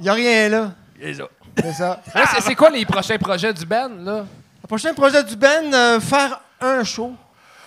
[0.00, 0.72] Il a rien là.
[1.00, 1.24] C'est ça.
[1.56, 2.00] C'est ça.
[2.14, 4.24] Là, c'est- c'est quoi les prochains projets du band, là?
[4.62, 7.12] Le prochain projet du Ben, euh, faire un show.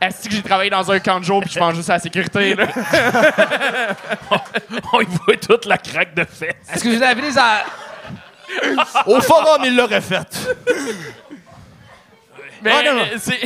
[0.00, 1.98] Est-ce que j'ai travaillé dans un camp de jour puis je pense juste à la
[2.00, 2.66] sécurité, là?
[4.92, 6.54] On y voit toute la craque de fesses.
[6.72, 7.64] Est-ce que vous avez les a...
[9.06, 10.26] Au forum, il l'aurait fait.
[12.62, 13.02] Mais Ah, non, non.
[13.02, 13.40] euh, c'est.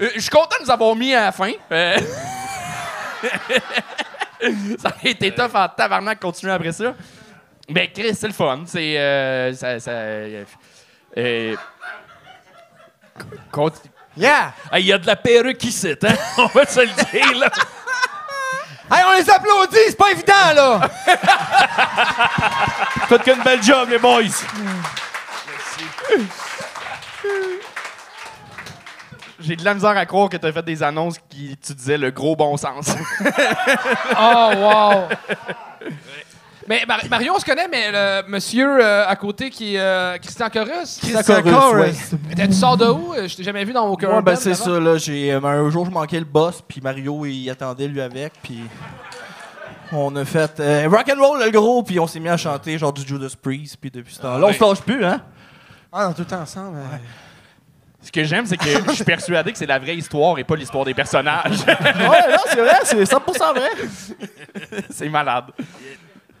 [0.00, 1.50] Euh, Je suis content de nous avoir mis à la fin.
[1.70, 1.96] Euh,
[4.78, 6.94] ça a été tough en tabarnak de continuer après ça.
[7.68, 8.62] Mais Chris, c'est le fun.
[8.66, 8.98] C'est.
[8.98, 9.78] euh, ça.
[9.80, 10.44] ça euh,
[11.18, 11.56] euh,
[13.50, 14.52] conti- Yeah!
[14.74, 16.14] Il y a de la perruque ici, hein?
[16.38, 17.50] On va se le dire, là.
[18.94, 20.80] Hey, on les applaudit, c'est pas évident, là!
[23.08, 24.24] Faites qu'une belle job, les boys!
[29.40, 31.96] J'ai de la misère à croire que tu as fait des annonces qui tu disais
[31.96, 32.90] le gros bon sens.
[34.18, 35.08] Oh, wow!
[36.68, 40.16] Mais Mar- Mario, on se connaît, mais le monsieur euh, à côté qui est euh,
[40.18, 40.98] Christian Chorus.
[41.00, 42.12] Christian Chorus, Chorus.
[42.28, 42.34] ouais.
[42.36, 43.12] T'es- Tu sors de où?
[43.14, 44.96] Euh, Je t'ai jamais vu dans aucun Ouais, ben c'est ça, là.
[44.96, 48.60] J'ai, euh, un jour, je manquais le boss, puis Mario, il attendait lui avec, puis
[49.92, 52.78] on a fait euh, rock and roll le gros, puis on s'est mis à chanter
[52.78, 55.20] genre du Judas Priest, puis depuis ce temps-là, on se lâche plus, hein?
[55.92, 56.78] Ah, non, tout le temps ensemble.
[56.78, 56.96] euh.
[58.00, 60.56] Ce que j'aime, c'est que je suis persuadé que c'est la vraie histoire et pas
[60.56, 61.60] l'histoire des personnages.
[61.66, 64.82] ouais, non, c'est vrai, c'est 100% vrai.
[64.90, 65.44] c'est malade.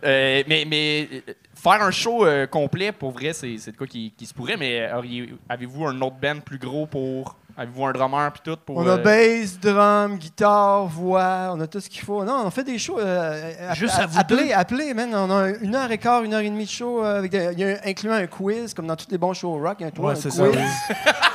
[0.04, 1.08] Euh, mais, mais
[1.54, 4.90] faire un show euh, complet, pour vrai, c'est de quoi qui, qui se pourrait, mais
[4.92, 7.36] auriez- avez-vous un autre band plus gros pour.
[7.54, 8.78] Avez-vous un drummer puis tout pour.
[8.78, 12.24] On a euh, bass, drum, guitare, voix, on a tout ce qu'il faut.
[12.24, 12.98] Non, on fait des shows.
[12.98, 15.14] euh, Juste à- à vous appelez, appelez, man.
[15.14, 17.50] On a une heure et quart, une heure et demie de show, euh, avec des-
[17.52, 19.76] il y a un- incluant un quiz, comme dans tous les bons shows rock.
[19.80, 20.38] Il y a toujours Ouais, un c'est quiz.
[20.38, 20.44] ça.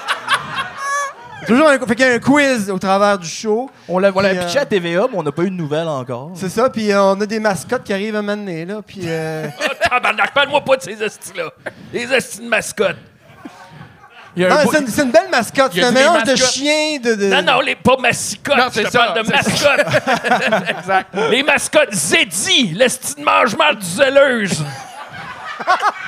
[1.45, 3.69] toujours un, fait qu'il y a un quiz au travers du show.
[3.87, 5.55] On l'a, on l'a Puis, pitché euh, à TVA, mais on n'a pas eu de
[5.55, 6.31] nouvelles encore.
[6.35, 8.81] C'est ça, puis euh, on a des mascottes qui arrivent à m'amener, là.
[8.85, 9.01] Puis.
[9.05, 11.49] euh, Oh, tabarnak, parle-moi pas de ces estis-là.
[11.93, 12.97] Les estis de mascotte.
[14.35, 15.71] Il y a un non, bout- c'est une, c'est une belle mascotte.
[15.73, 16.51] C'est un mélange de mascottes.
[16.51, 17.15] chien, de.
[17.15, 18.55] de- Non, non, les, pas massicottes.
[18.55, 20.69] Non, je c'est te ça, parle de mascottes.
[20.79, 21.15] exact.
[21.31, 24.63] Les mascottes Zeddy, l'esti de mange-mal du zèleuse.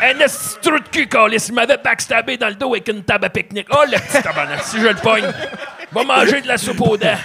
[0.01, 1.47] Un esti de trou de cul, câlisse.
[1.49, 3.67] Il m'avait backstabé dans le dos avec une table à pique-nique.
[3.71, 5.29] Oh, le petit tabarnak, si je le pogne.
[5.91, 7.17] Va manger de la soupe aux dents.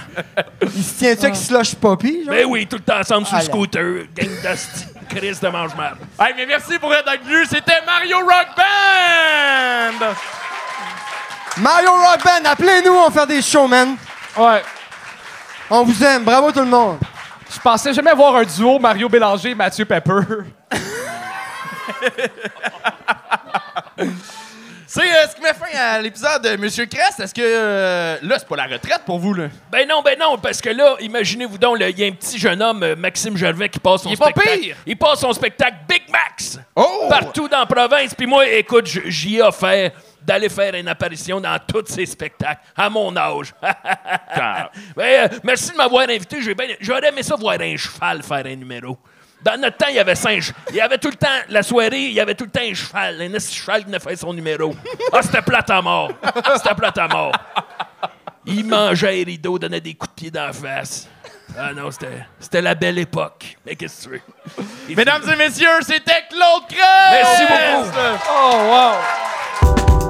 [0.74, 2.34] Il se tient-tu avec Slush Poppy, genre?
[2.34, 3.82] Ben oui, tout le temps ensemble sur le Ah, scooter.
[4.14, 4.86] Gang d'esti.
[5.08, 5.94] Chris de mange-mal.
[6.18, 7.44] Hey, mais merci pour être venu.
[7.46, 10.06] C'était Mario Rock Band!
[11.58, 13.96] Mario Rock Band, appelez-nous, on va faire des shows, man.
[14.36, 14.62] Ouais.
[15.70, 16.24] On vous aime.
[16.24, 16.98] Bravo tout le monde.
[17.54, 20.20] Je pensais jamais voir un duo Mario Bélanger et Mathieu Pepper.
[24.86, 27.18] C'est euh, ce qui met fin à l'épisode de Monsieur Crest.
[27.18, 29.48] Est-ce que euh, là, c'est pas la retraite pour vous, là?
[29.72, 32.62] Ben non, ben non, parce que là, imaginez-vous donc, il y a un petit jeune
[32.62, 34.58] homme, euh, Maxime Gervais, qui passe son Il est pas spectacle.
[34.60, 34.76] pire!
[34.86, 36.60] Il passe son spectacle Big Max!
[36.76, 37.06] Oh!
[37.08, 38.14] Partout dans la province.
[38.14, 39.90] Puis moi, écoute, j- j'y ai offert
[40.22, 43.52] d'aller faire une apparition dans tous ces spectacles, à mon âge.
[44.96, 46.40] Ben, euh, merci de m'avoir invité.
[46.42, 48.98] J'ai bien- J'aurais aimé ça voir un cheval faire un numéro.
[49.44, 52.06] Dans notre temps, il y avait che- Il y avait tout le temps, la soirée,
[52.06, 53.20] il y avait tout le temps un cheval.
[53.20, 54.74] Un cheval qui venait faire son numéro.
[55.12, 56.12] Ah, c'était plate à mort.
[56.56, 57.32] C'était plate à mort.
[58.46, 61.08] Il mangeait les rideaux, donnait des coups de pied dans la face.
[61.58, 63.56] Ah non, c'était, c'était la belle époque.
[63.66, 64.20] Mais qu'est-ce que tu
[64.56, 64.64] veux?
[64.88, 66.64] Il Mesdames et messieurs, c'était Claude!
[67.10, 67.98] Merci beaucoup.
[68.30, 70.00] Oh, wow!